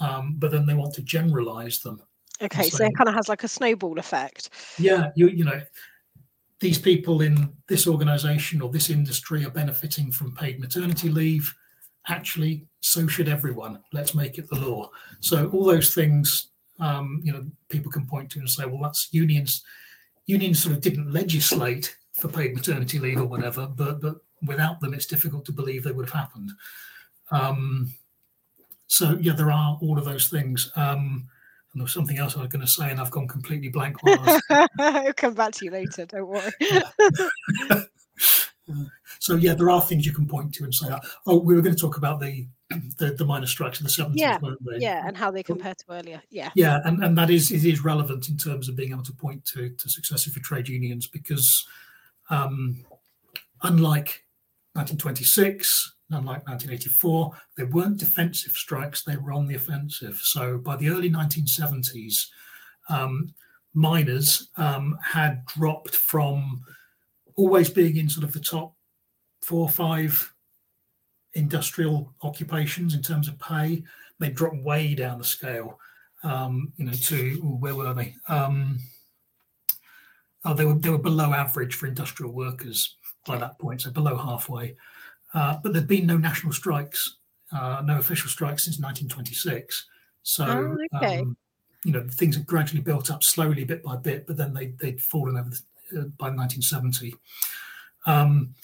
[0.00, 2.00] um, but then they want to generalize them.
[2.42, 4.50] Okay, so it kind of has like a snowball effect.
[4.78, 5.60] Yeah, you you know,
[6.60, 11.54] these people in this organization or this industry are benefiting from paid maternity leave.
[12.08, 13.80] Actually, so should everyone.
[13.92, 14.90] Let's make it the law.
[15.20, 19.08] So all those things, um, you know, people can point to and say, well, that's
[19.10, 19.64] unions.
[20.26, 24.16] Unions sort of didn't legislate for paid maternity leave or whatever, but but
[24.46, 26.52] without them, it's difficult to believe they would have happened.
[27.30, 27.94] Um,
[28.86, 30.70] so yeah, there are all of those things.
[30.76, 31.28] Um,
[31.72, 33.96] and there was something else I was going to say, and I've gone completely blank.
[34.78, 36.06] I'll come back to you later.
[36.06, 36.50] Don't worry.
[39.18, 40.86] so yeah, there are things you can point to and say,
[41.26, 42.46] "Oh, we were going to talk about the
[42.98, 44.38] the, the miner strikes of the seventies, yeah,
[44.78, 47.84] yeah, and how they compare to earlier, yeah, yeah, and, and that is it is
[47.84, 51.66] relevant in terms of being able to point to to successes for trade unions because,
[52.30, 52.84] um,
[53.62, 54.24] unlike
[54.74, 60.20] 1926, unlike 1984, they weren't defensive strikes, they were on the offensive.
[60.22, 62.26] So by the early 1970s,
[62.88, 63.34] um,
[63.74, 66.62] miners um, had dropped from
[67.36, 68.74] always being in sort of the top
[69.42, 70.32] four or five
[71.36, 73.82] industrial occupations in terms of pay.
[74.18, 75.78] They dropped way down the scale,
[76.22, 78.16] um, you know, to where were they?
[78.28, 78.78] Um,
[80.44, 84.16] oh, they were they were below average for industrial workers by that point, so below
[84.16, 84.76] halfway.
[85.34, 87.16] Uh, but there'd been no national strikes,
[87.52, 89.86] uh, no official strikes since 1926.
[90.22, 91.20] So, oh, okay.
[91.20, 91.36] um,
[91.84, 95.00] you know, things had gradually built up slowly, bit by bit, but then they, they'd
[95.00, 97.14] fallen over the, uh, by 1970.
[98.06, 98.54] Um,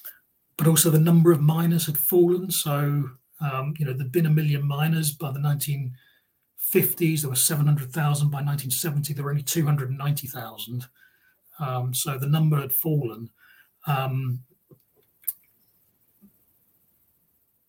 [0.56, 2.50] but also the number of miners had fallen.
[2.50, 7.20] So, um, you know, there'd been a million miners by the 1950s.
[7.20, 8.30] There were 700,000.
[8.30, 10.86] By 1970, there were only 290,000.
[11.58, 13.30] Um, so the number had fallen.
[13.86, 14.44] Um,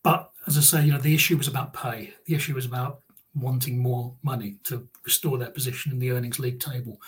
[0.04, 2.14] But as I say, you know, the issue was about pay.
[2.26, 3.00] The issue was about
[3.34, 7.00] wanting more money to restore their position in the earnings league table.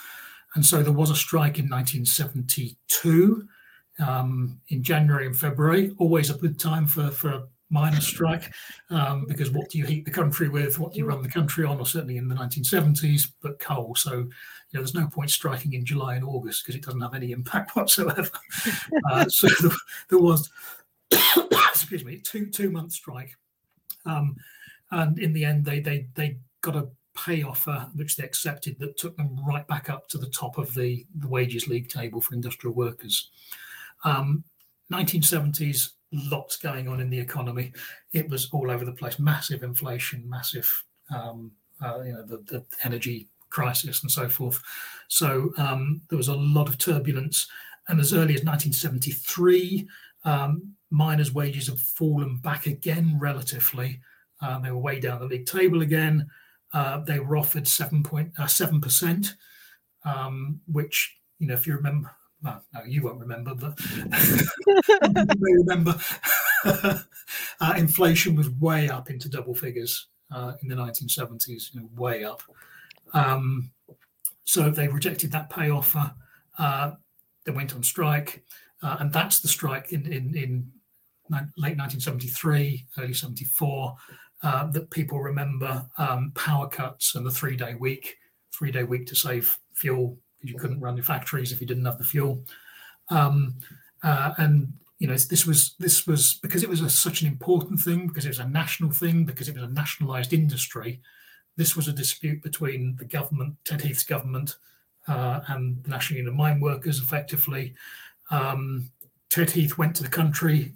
[0.54, 3.46] And so there was a strike in 1972
[4.04, 5.94] um, in January and February.
[5.98, 8.52] Always a good time for, for a miner strike
[8.90, 10.78] um, because what do you heat the country with?
[10.78, 11.78] What do you run the country on?
[11.78, 13.94] Or certainly in the 1970s, but coal.
[13.94, 14.24] So, you
[14.74, 17.76] know, there's no point striking in July and August because it doesn't have any impact
[17.76, 18.30] whatsoever.
[19.10, 19.76] uh, so there,
[20.10, 20.50] there was
[21.70, 23.36] excuse me, two two month strike,
[24.04, 24.36] um,
[24.90, 28.98] and in the end they they they got a pay offer which they accepted that
[28.98, 32.34] took them right back up to the top of the, the wages league table for
[32.34, 33.30] industrial workers.
[34.04, 34.44] Um,
[34.92, 37.72] 1970s, lots going on in the economy.
[38.12, 40.70] It was all over the place, massive inflation, massive,
[41.14, 41.52] um,
[41.84, 44.62] uh, you know, the, the, energy crisis and so forth.
[45.08, 47.46] So um, there was a lot of turbulence.
[47.88, 49.88] And as early as 1973,
[50.24, 54.00] um, miners' wages have fallen back again relatively.
[54.40, 56.26] Uh, they were way down the league table again.
[56.72, 59.34] Uh, they were offered 7.7 uh, percent,
[60.04, 62.10] um, which you know, if you remember,
[62.46, 63.78] well, no, you won't remember, but
[64.66, 65.98] you may remember.
[66.64, 72.24] uh, inflation was way up into double figures uh, in the 1970s, you know, way
[72.24, 72.42] up.
[73.12, 73.70] Um,
[74.44, 76.12] so they rejected that pay offer.
[76.58, 76.92] Uh,
[77.44, 78.44] they went on strike,
[78.82, 80.70] uh, and that's the strike in, in, in
[81.30, 83.96] late 1973, early 74
[84.42, 88.16] uh, that people remember um, power cuts and the three day week,
[88.52, 90.18] three day week to save fuel
[90.48, 92.42] you couldn't run your factories if you didn't have the fuel.
[93.10, 93.56] Um,
[94.02, 97.80] uh, and you know this was this was because it was a, such an important
[97.80, 101.00] thing because it was a national thing because it was a nationalized industry
[101.56, 104.56] this was a dispute between the government ted heath's government
[105.06, 107.74] uh, and the national union of mine workers effectively
[108.30, 108.90] um,
[109.28, 110.72] ted heath went to the country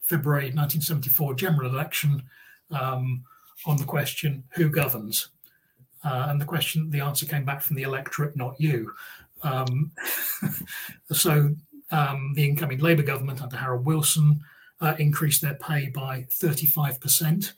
[0.00, 2.22] february 1974 general election
[2.70, 3.24] um,
[3.66, 5.28] on the question who governs,
[6.04, 8.92] uh, and the question, the answer came back from the electorate, not you.
[9.42, 9.90] Um,
[11.12, 11.54] so
[11.90, 14.40] um, the incoming Labour government under Harold Wilson
[14.80, 17.52] uh, increased their pay by 35%.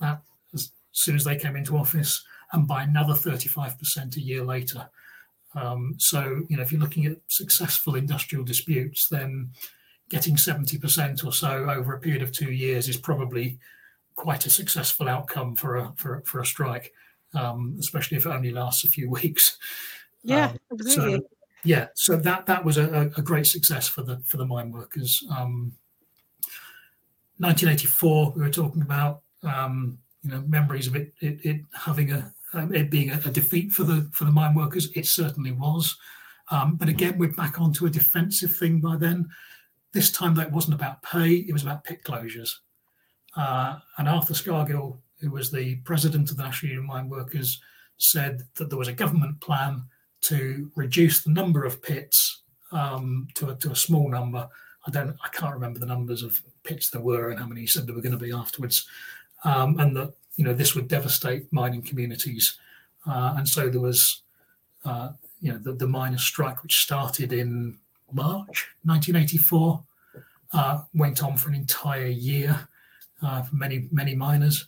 [0.00, 0.22] That
[0.54, 4.88] as soon as they came into office, and by another 35% a year later.
[5.54, 9.50] Um, so, you know, if you're looking at successful industrial disputes, then
[10.08, 13.58] getting 70% or so over a period of two years is probably
[14.14, 16.92] quite a successful outcome for a for, for a strike,
[17.34, 19.58] um, especially if it only lasts a few weeks.
[20.22, 21.18] Yeah, um, absolutely.
[21.18, 21.28] So,
[21.64, 25.24] yeah, so that that was a, a, great success for the for the mine workers.
[25.30, 25.72] Um,
[27.38, 32.32] 1984, we were talking about um, you know memories of it it, it having a
[32.52, 34.90] um, it being a, a, defeat for the for the mine workers.
[34.94, 35.96] It certainly was.
[36.50, 39.28] Um, but again, we're back onto a defensive thing by then.
[39.92, 42.50] This time, that wasn't about pay; it was about pit closures.
[43.36, 47.60] Uh, and Arthur Scargill, who was the president of the National Union of Mine Workers,
[47.96, 49.82] said that there was a government plan
[50.22, 52.42] to reduce the number of pits
[52.72, 54.48] um, to, a, to a small number.
[54.86, 57.66] I don't, I can't remember the numbers of pits there were and how many he
[57.66, 58.86] said there were going to be afterwards,
[59.44, 62.58] um, and that you know this would devastate mining communities.
[63.06, 64.22] Uh, and so there was,
[64.84, 65.10] uh,
[65.40, 67.78] you know, the, the miners' strike, which started in
[68.12, 69.82] March 1984,
[70.54, 72.68] uh, went on for an entire year
[73.22, 74.66] uh, for many many miners.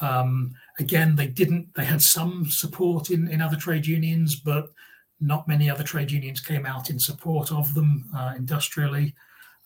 [0.00, 1.74] Um, again, they didn't.
[1.74, 4.72] They had some support in in other trade unions, but
[5.20, 9.14] not many other trade unions came out in support of them uh, industrially.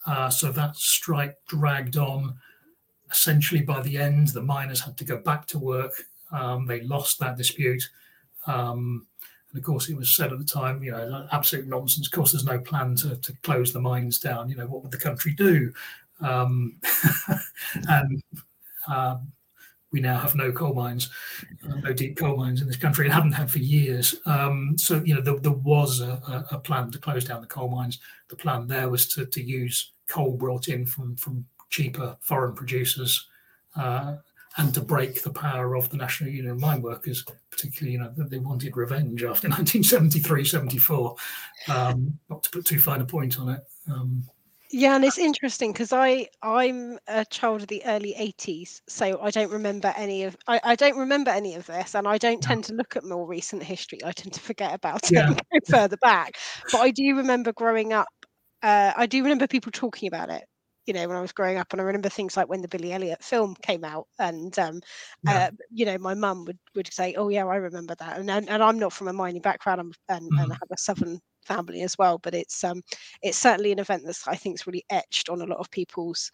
[0.06, 2.34] Uh, so that strike dragged on.
[3.10, 5.92] Essentially, by the end, the miners had to go back to work.
[6.30, 7.82] Um, they lost that dispute.
[8.46, 9.06] Um,
[9.50, 12.06] and of course, it was said at the time, you know, absolute nonsense.
[12.06, 14.48] Of course, there's no plan to, to close the mines down.
[14.48, 15.72] You know, what would the country do?
[16.20, 16.80] Um,
[17.88, 18.22] and
[18.88, 19.30] um,
[19.92, 21.10] we now have no coal mines,
[21.68, 24.16] uh, no deep coal mines in this country, and haven't had for years.
[24.26, 27.68] Um, so, you know, there, there was a, a, plan to close down the coal
[27.68, 28.00] mines.
[28.28, 33.28] The plan there was to, to use coal brought in from, from cheaper foreign producers
[33.76, 34.16] uh,
[34.58, 38.12] and to break the power of the National Union of Mine Workers, particularly, you know,
[38.16, 41.16] that they wanted revenge after 1973 74.
[41.68, 43.60] Um, not to put too fine a point on it.
[43.90, 44.24] Um,
[44.72, 49.30] yeah, and it's interesting because I I'm a child of the early 80s, so I
[49.30, 52.64] don't remember any of I, I don't remember any of this, and I don't tend
[52.64, 54.00] to look at more recent history.
[54.04, 55.28] I tend to forget about it Yeah.
[55.28, 56.36] and go further back.
[56.70, 58.08] But I do remember growing up.
[58.62, 60.44] Uh, I do remember people talking about it.
[60.86, 62.92] You know, when I was growing up, and I remember things like when the Billy
[62.92, 64.80] Elliot film came out, and um,
[65.22, 65.42] Yeah.
[65.42, 68.48] uh, you know, my mum would would say, "Oh yeah, I remember that," and and,
[68.50, 70.58] and I'm not from a mining background, I'm, and and I Mm.
[70.60, 72.18] have a southern family as well.
[72.18, 72.82] But it's um
[73.22, 76.30] it's certainly an event that's I think is really etched on a lot of people's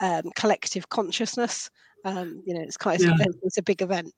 [0.00, 1.70] um, collective consciousness.
[2.04, 3.10] Um, you know, it's quite Yeah.
[3.20, 4.12] a, it's a big event.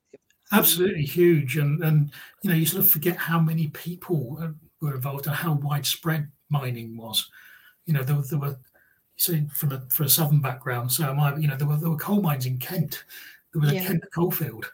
[0.53, 2.12] Absolutely huge, and and
[2.43, 4.49] you know you sort of forget how many people uh,
[4.80, 7.28] were involved and how widespread mining was.
[7.86, 8.57] You know, there, were- there were
[9.16, 11.97] so from a from a southern background, so my you know there were there were
[11.97, 13.05] coal mines in Kent.
[13.53, 13.86] There was a Yeah.
[13.86, 14.70] Kent coalfield,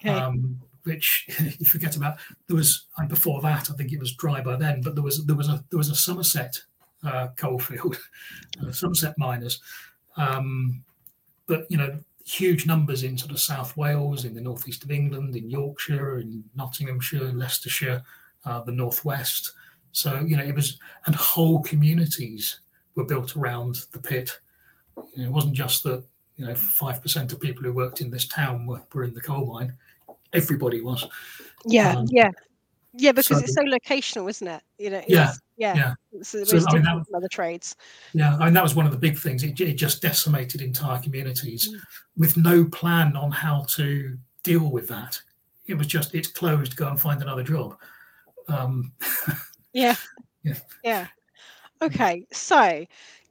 [0.00, 0.10] Okay.
[0.10, 1.26] um, which
[1.58, 2.18] you forget about.
[2.46, 5.24] There was and before that, I think it was dry by then, but there was
[5.26, 6.60] there was a there was a Somerset
[7.04, 7.98] uh, coalfield,
[8.62, 9.60] uh, Somerset miners.
[10.16, 10.84] Um,
[11.46, 15.36] but you know, huge numbers in sort of South Wales, in the northeast of England,
[15.36, 18.02] in Yorkshire, in Nottinghamshire, Leicestershire,
[18.44, 19.52] uh, the northwest.
[19.92, 22.60] So you know it was, and whole communities
[22.94, 24.38] were built around the pit.
[24.96, 26.04] You know, it wasn't just that
[26.36, 29.20] you know five percent of people who worked in this town were, were in the
[29.20, 29.74] coal mine.
[30.32, 31.06] Everybody was.
[31.64, 32.30] Yeah, um, yeah,
[32.94, 34.62] yeah, because so, it's so locational, isn't it?
[34.78, 35.02] You know.
[35.06, 35.32] Yeah.
[35.56, 35.74] Yeah.
[35.76, 36.22] yeah.
[36.22, 37.76] So, so I mean, that, other trades.
[38.14, 39.44] Yeah, I mean that was one of the big things.
[39.44, 41.80] It, it just decimated entire communities mm.
[42.16, 45.20] with no plan on how to deal with that.
[45.66, 46.76] It was just it's closed.
[46.76, 47.78] Go and find another job.
[48.48, 48.92] Um,
[49.72, 49.96] yeah.
[50.42, 50.56] Yeah.
[50.82, 51.06] Yeah.
[51.80, 52.86] Okay, so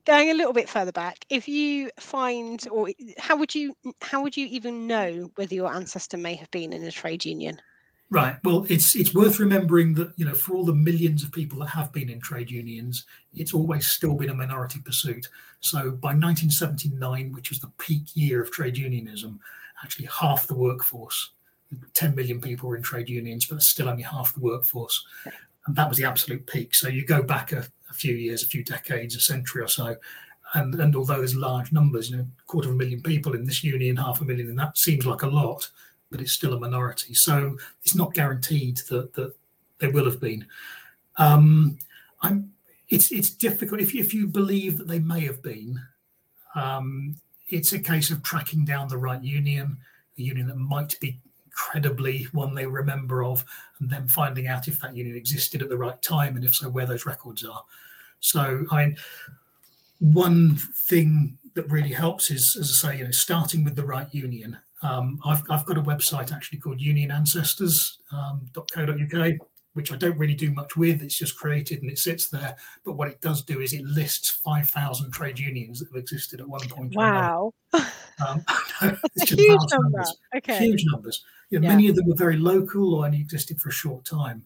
[0.05, 4.35] going a little bit further back, if you find, or how would you, how would
[4.35, 7.61] you even know whether your ancestor may have been in a trade union?
[8.11, 8.35] Right.
[8.43, 11.67] Well, it's it's worth remembering that you know for all the millions of people that
[11.67, 15.29] have been in trade unions, it's always still been a minority pursuit.
[15.61, 19.39] So by 1979, which was the peak year of trade unionism,
[19.81, 21.31] actually half the workforce,
[21.93, 25.01] 10 million people were in trade unions, but still only half the workforce,
[25.65, 26.75] and that was the absolute peak.
[26.75, 29.95] So you go back a, a few years, a few decades, a century or so,
[30.55, 33.63] and and although there's large numbers, you know, quarter of a million people in this
[33.63, 35.69] union, half a million and that seems like a lot
[36.11, 37.13] but it's still a minority.
[37.13, 39.33] So it's not guaranteed that that
[39.79, 40.45] there will have been.
[41.17, 41.79] Um,
[42.21, 42.51] I'm.
[42.89, 45.81] It's it's difficult if you, if you believe that they may have been.
[46.53, 47.15] Um,
[47.47, 49.77] it's a case of tracking down the right union,
[50.17, 51.19] a union that might be
[51.51, 53.45] credibly one they remember of,
[53.79, 56.69] and then finding out if that union existed at the right time, and if so,
[56.69, 57.63] where those records are.
[58.19, 58.97] So, I mean,
[59.99, 64.07] one thing that really helps is, as I say, you know, starting with the right
[64.13, 69.39] union um, I've, I've got a website actually called unionancestors.co.uk, um,
[69.73, 71.01] which I don't really do much with.
[71.01, 72.55] It's just created and it sits there.
[72.83, 76.47] But what it does do is it lists 5,000 trade unions that have existed at
[76.47, 76.95] one point.
[76.95, 77.53] Wow.
[78.27, 78.45] Um,
[79.15, 79.97] it's huge number.
[79.97, 80.59] Numbers, okay.
[80.59, 81.23] Huge numbers.
[81.49, 81.75] You know, yeah.
[81.75, 84.45] Many of them were very local or only existed for a short time.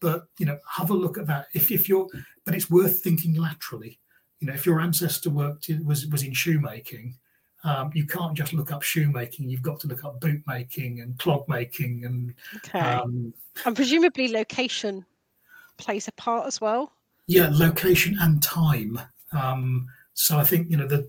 [0.00, 1.46] But, you know, have a look at that.
[1.54, 2.08] If, if you're,
[2.44, 4.00] but it's worth thinking laterally.
[4.40, 7.14] You know, if your ancestor worked in, was was in shoemaking,
[7.64, 9.48] um, you can't just look up shoemaking.
[9.48, 12.34] You've got to look up boot making and clog making and.
[12.56, 12.80] Okay.
[12.80, 13.32] Um,
[13.64, 15.04] and presumably location
[15.78, 16.92] plays a part as well.
[17.26, 19.00] Yeah, location and time.
[19.32, 21.08] Um, so I think you know the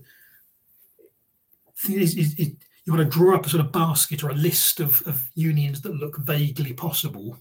[1.78, 2.52] thing is, is it,
[2.84, 5.80] you want to draw up a sort of basket or a list of, of unions
[5.82, 7.38] that look vaguely possible.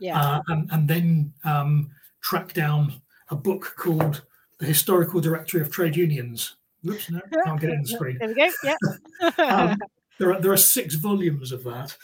[0.00, 0.20] Yeah.
[0.20, 1.90] Uh, and, and then um,
[2.22, 2.94] track down
[3.28, 4.22] a book called
[4.58, 6.56] The Historical Directory of Trade Unions
[6.88, 8.18] Oops, no, can't get it on the screen.
[8.18, 8.50] There we go.
[8.64, 8.76] Yeah.
[9.38, 9.78] um,
[10.18, 11.96] there are there are six volumes of that,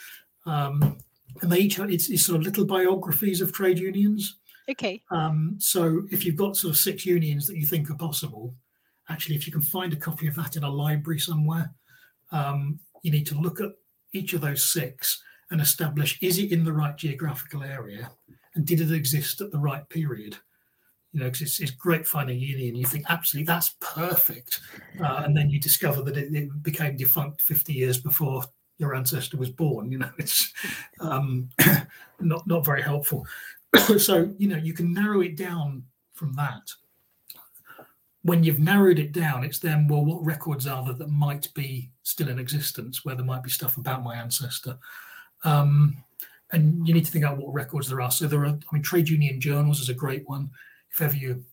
[0.45, 0.97] um,
[1.41, 4.37] and they each have, it's, it's, sort of little biographies of trade unions.
[4.69, 5.01] Okay.
[5.11, 8.53] Um, so if you've got sort of six unions that you think are possible,
[9.09, 11.71] actually, if you can find a copy of that in a library somewhere,
[12.31, 13.71] um, you need to look at
[14.13, 15.21] each of those six
[15.51, 18.09] and establish is it in the right geographical area
[18.55, 20.37] and did it exist at the right period
[21.17, 22.75] you know, because it's, it's great finding union.
[22.75, 24.59] You think, absolutely, that's perfect.
[25.01, 28.43] Uh, and then you discover that it, it, became defunct 50 years before
[28.77, 29.91] your ancestor was born.
[29.91, 30.53] You know, it's
[30.99, 31.49] um,
[32.19, 33.25] not, not very helpful.
[33.97, 36.69] so, you know, you can narrow it down from that.
[38.21, 41.89] When you've narrowed it down, it's then, well, what records are there that might be
[42.03, 44.77] still in existence, where there might be stuff about my ancestor?
[45.43, 45.97] Um,
[46.51, 48.11] and you need to think out what records there are.
[48.11, 50.51] So there are, I mean, trade union journals is a great one
[50.97, 51.43] if ever you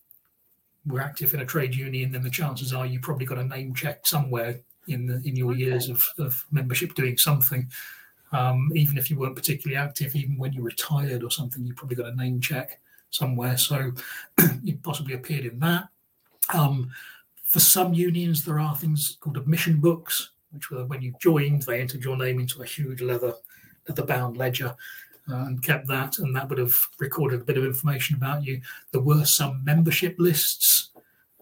[0.87, 3.73] were active in a trade union, then the chances are you probably got a name
[3.75, 5.61] check somewhere in the, in your okay.
[5.61, 7.69] years of, of membership doing something.
[8.31, 11.95] Um, even if you weren't particularly active, even when you retired or something, you probably
[11.95, 12.79] got a name check
[13.11, 13.55] somewhere.
[13.55, 13.91] So
[14.63, 15.89] you possibly appeared in that.
[16.53, 16.89] Um,
[17.43, 21.81] for some unions, there are things called admission books, which were when you joined, they
[21.81, 23.35] entered your name into a huge leather
[23.87, 24.75] leather bound ledger
[25.31, 28.61] uh, and kept that, and that would have recorded a bit of information about you.
[28.91, 30.91] There were some membership lists.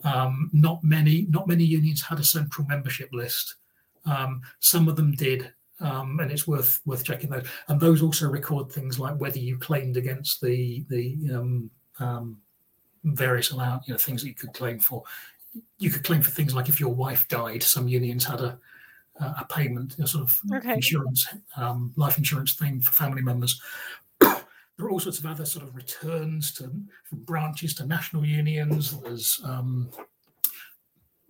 [0.04, 3.56] Um, not many, not many unions had a central membership list.
[4.06, 7.48] Um, some of them did, um, and it's worth worth checking those.
[7.68, 11.70] And those also record things like whether you claimed against the the um,
[12.00, 12.38] um,
[13.04, 15.04] various allowance, you know, things that you could claim for.
[15.78, 17.64] You could claim for things like if your wife died.
[17.64, 18.58] Some unions had a
[19.20, 20.74] uh, a payment, a sort of okay.
[20.74, 23.62] insurance, um, life insurance thing for family members.
[24.20, 24.42] there
[24.80, 26.64] are all sorts of other sort of returns to
[27.06, 29.00] from branches to national unions.
[29.02, 29.90] There's um,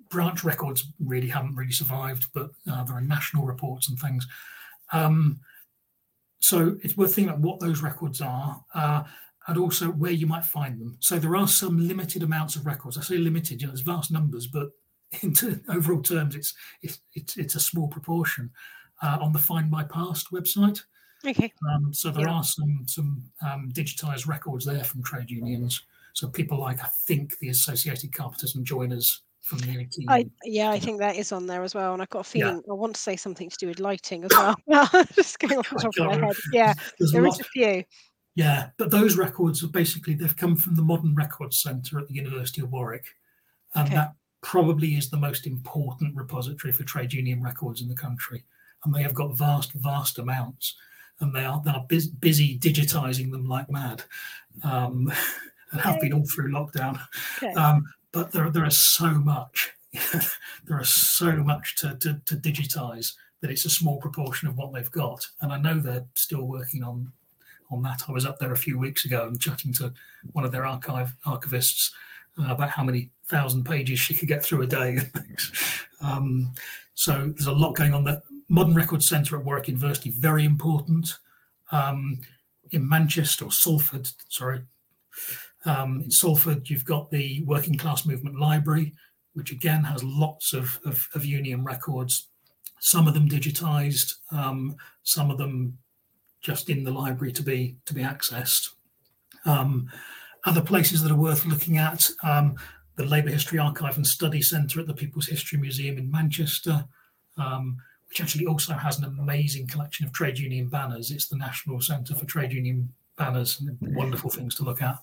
[0.09, 4.27] branch records really haven't really survived, but uh, there are national reports and things.
[4.91, 5.39] Um,
[6.39, 8.63] so it's worth thinking about what those records are.
[8.73, 9.03] Uh,
[9.47, 10.95] and also where you might find them.
[10.99, 12.97] So there are some limited amounts of records.
[12.97, 14.69] I say limited, you know, there's vast numbers, but
[15.21, 18.51] into overall terms, it's it's it's, it's a small proportion.
[19.01, 20.81] Uh, on the Find My Past website,
[21.25, 21.51] Okay.
[21.73, 22.33] um, so there Yeah.
[22.35, 25.81] are some some um, digitized records there from trade unions.
[26.13, 30.05] So people like I think the Associated Carpenters and Joiners from the 18.
[30.09, 32.45] I yeah, I think that is on there as well, and I've got a Yeah.
[32.51, 34.55] feeling I want to say something to do with lighting as well.
[35.15, 36.35] Just going off the top of my head.
[36.53, 37.33] Yeah, There's a there lot.
[37.33, 37.83] is a few.
[38.35, 42.13] Yeah, but those records are basically they've come from the Modern Records Centre at the
[42.13, 43.05] University of Warwick,
[43.75, 43.95] and Okay.
[43.95, 44.13] that
[44.43, 48.43] probably is the most important repository for trade union records in the country.
[48.83, 50.75] And they have got vast, vast amounts,
[51.19, 54.03] and they are they are bus- busy digitising them like mad,
[54.63, 55.11] um,
[55.71, 56.99] and have been all through lockdown.
[57.37, 57.53] Okay.
[57.53, 59.71] Um, but there there is so much,
[60.65, 64.73] there is so much to, to to digitise that it's a small proportion of what
[64.73, 65.25] they've got.
[65.41, 67.11] And I know they're still working on
[67.71, 68.03] on that.
[68.09, 69.93] I was up there a few weeks ago and chatting to
[70.33, 71.91] one of their archive archivists
[72.39, 74.89] uh, about how many thousand pages she could get through a day.
[74.97, 75.51] and things.
[76.01, 76.53] um,
[76.95, 78.03] so there's a lot going on.
[78.03, 81.17] The Modern Records Centre at Warwick University very important.
[81.71, 82.19] Um,
[82.71, 84.61] in Manchester or Salford, sorry,
[85.65, 88.93] um, in Salford you've got the Working Class Movement Library,
[89.33, 92.27] which again has lots of, of, of union records.
[92.79, 95.77] Some of them digitised, um, some of them
[96.41, 98.69] just in the library to be to be accessed.
[99.45, 99.89] Um,
[100.45, 102.55] other places that are worth looking at: um,
[102.95, 106.85] the Labour History Archive and Study Centre at the People's History Museum in Manchester,
[107.37, 107.77] um,
[108.07, 111.11] which actually also has an amazing collection of trade union banners.
[111.11, 114.97] It's the National Centre for Trade Union Banners, and wonderful things to look at.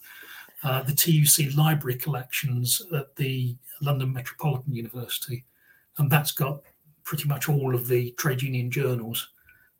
[0.62, 5.44] Uh, the TUC Library collections at the London Metropolitan University,
[5.98, 6.60] and that's got
[7.02, 9.30] pretty much all of the trade union journals.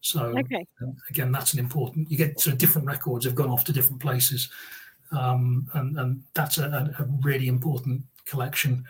[0.00, 0.66] So Okay.
[0.82, 2.10] um, again, that's an important.
[2.10, 4.48] You get sort of different records have gone off to different places,
[5.12, 8.84] um, and and that's a, a, really important collection.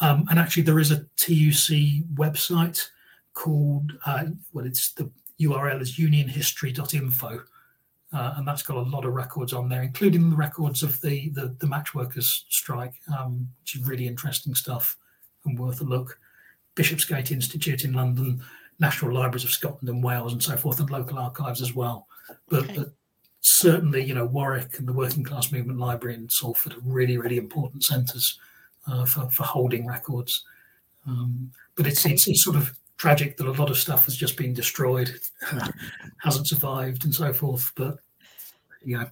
[0.00, 2.88] Um, and actually, there is a TUC website
[3.34, 5.10] called uh, well, it's the
[5.40, 7.40] URL is unionhistory.info,
[8.12, 11.28] uh, and that's got a lot of records on there, including the records of the
[11.30, 14.96] the, the match workers strike, um, which is really interesting stuff
[15.44, 16.18] and worth a look.
[16.74, 18.42] Bishopsgate Institute in London,
[18.78, 22.06] National Libraries of Scotland and Wales, and so forth, and local archives as well.
[22.48, 22.74] But, Okay.
[22.76, 22.92] but
[23.46, 27.36] certainly, you know, Warwick and the Working Class Movement Library in Salford are really, really
[27.36, 28.38] important centres
[28.88, 30.44] uh, for, for holding records.
[31.06, 34.36] Um, but it's, it's it's sort of tragic that a lot of stuff has just
[34.36, 35.20] been destroyed,
[36.18, 37.70] hasn't survived, and so forth.
[37.76, 37.98] But
[38.82, 39.06] you know,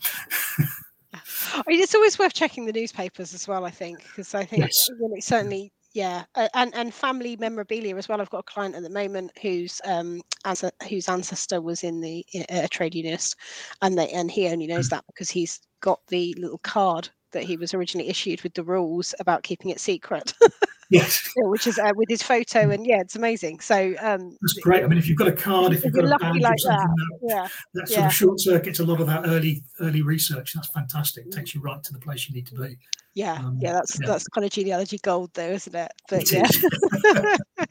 [1.15, 3.65] I mean, it's always worth checking the newspapers as well.
[3.65, 4.89] I think because I think Yes.
[4.89, 6.25] you know, certainly, yeah,
[6.55, 8.21] and and family memorabilia as well.
[8.21, 12.27] I've got a client at the moment whose um ansa- whose ancestor was in the
[12.51, 13.37] a trade unionist,
[13.81, 17.57] and they and he only knows that because he's got the little card that he
[17.57, 20.35] was originally issued with the rules about keeping it secret,
[20.95, 23.61] yes, Yeah, which is uh, with his photo, and yeah, it's amazing.
[23.61, 24.83] So um, that's great.
[24.85, 26.59] I mean, if you've got a card, if you've got a lucky badge like or
[26.59, 28.07] something, that, that, yeah, that sort Yeah.
[28.07, 30.53] of short circuits a lot of that early early research.
[30.55, 31.31] That's fantastic.
[31.31, 32.79] Takes you right to the place you need to be.
[33.15, 33.73] yeah, Um, yeah.
[33.73, 34.07] That's yeah.
[34.07, 35.93] that's kind of genealogy gold, though, isn't it?
[36.09, 37.37] But It yeah.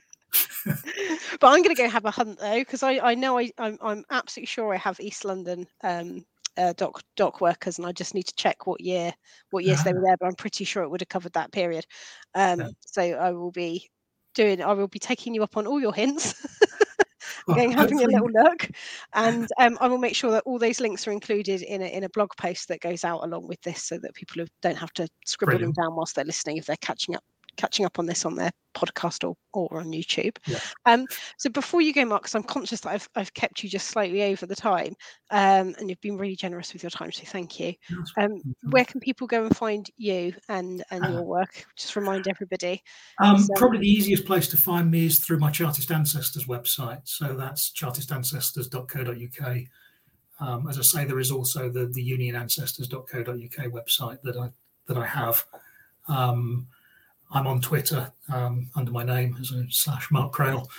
[0.65, 3.77] but I'm going to go have a hunt though because I, I know I I'm,
[3.81, 6.25] I'm absolutely sure I have East London um,
[6.57, 9.13] uh, dock dock workers and I just need to check what year
[9.51, 11.85] what years they were there but I'm pretty sure it would have covered that period.
[12.35, 12.69] Um, Yeah.
[12.81, 13.89] so I will be
[14.35, 16.35] doing I will be taking you up on all your hints.
[17.55, 18.69] Going having a little look.
[19.13, 22.03] And um, I will make sure that all those links are included in a, in
[22.03, 25.07] a blog post that goes out along with this so that people don't have to
[25.25, 25.59] scribble Brilliant.
[25.59, 27.23] them down whilst they're listening if they're catching up
[27.57, 30.35] catching up on this on their podcast or, or on YouTube.
[30.47, 30.59] Yeah.
[30.85, 31.05] Um,
[31.37, 34.23] so before you go, Mark, 'cause I'm conscious that I've, I've kept you just slightly
[34.23, 34.95] over the time
[35.29, 37.73] um, and you've been really generous with your time, so thank you.
[38.17, 38.41] Um,
[38.71, 41.65] where can people go and find you and, and your work?
[41.75, 42.81] Just remind everybody.
[43.19, 47.01] Um, So- probably the easiest place to find me is through my Chartist Ancestors website.
[47.03, 49.57] So that's chartistancestors.co.uk.
[50.39, 54.49] Um, as I say, there is also the, the unionancestors.co.uk website that I
[54.87, 55.45] that I have.
[56.07, 56.67] Um,
[57.33, 60.69] I'm on Twitter um, under my name as a slash Mark Crail,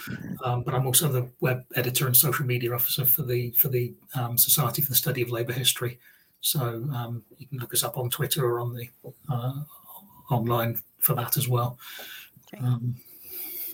[0.44, 3.94] um, but I'm also the web editor and social media officer for the for the
[4.14, 5.98] um, Society for the Study of Labour History.
[6.40, 6.60] So
[6.94, 8.88] um, you can look us up on Twitter or on the
[9.28, 9.62] uh,
[10.30, 11.78] online for that as well.
[12.60, 12.96] Um,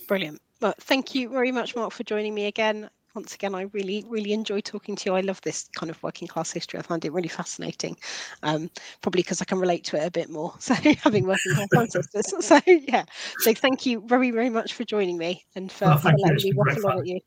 [0.09, 0.41] Brilliant.
[0.61, 2.91] Well, thank you very much, Mark, for joining me again.
[3.21, 5.15] Once again, I really, really enjoy talking to you.
[5.15, 6.79] I love this kind of working class history.
[6.81, 7.99] I find it really fascinating.
[8.43, 8.71] Um,
[9.03, 10.55] probably because I can relate to it a bit more.
[10.61, 12.33] So having working class ancestors.
[12.41, 13.05] So yeah.
[13.41, 16.17] So thank you very, very much for joining me and for, Well, for you.
[16.19, 17.21] letting It's me waffle on at you.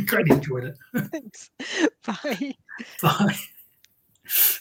[0.04, 0.76] Greatly enjoyed it.
[1.10, 1.50] Thanks.
[2.04, 2.54] Bye.
[3.00, 4.60] Bye.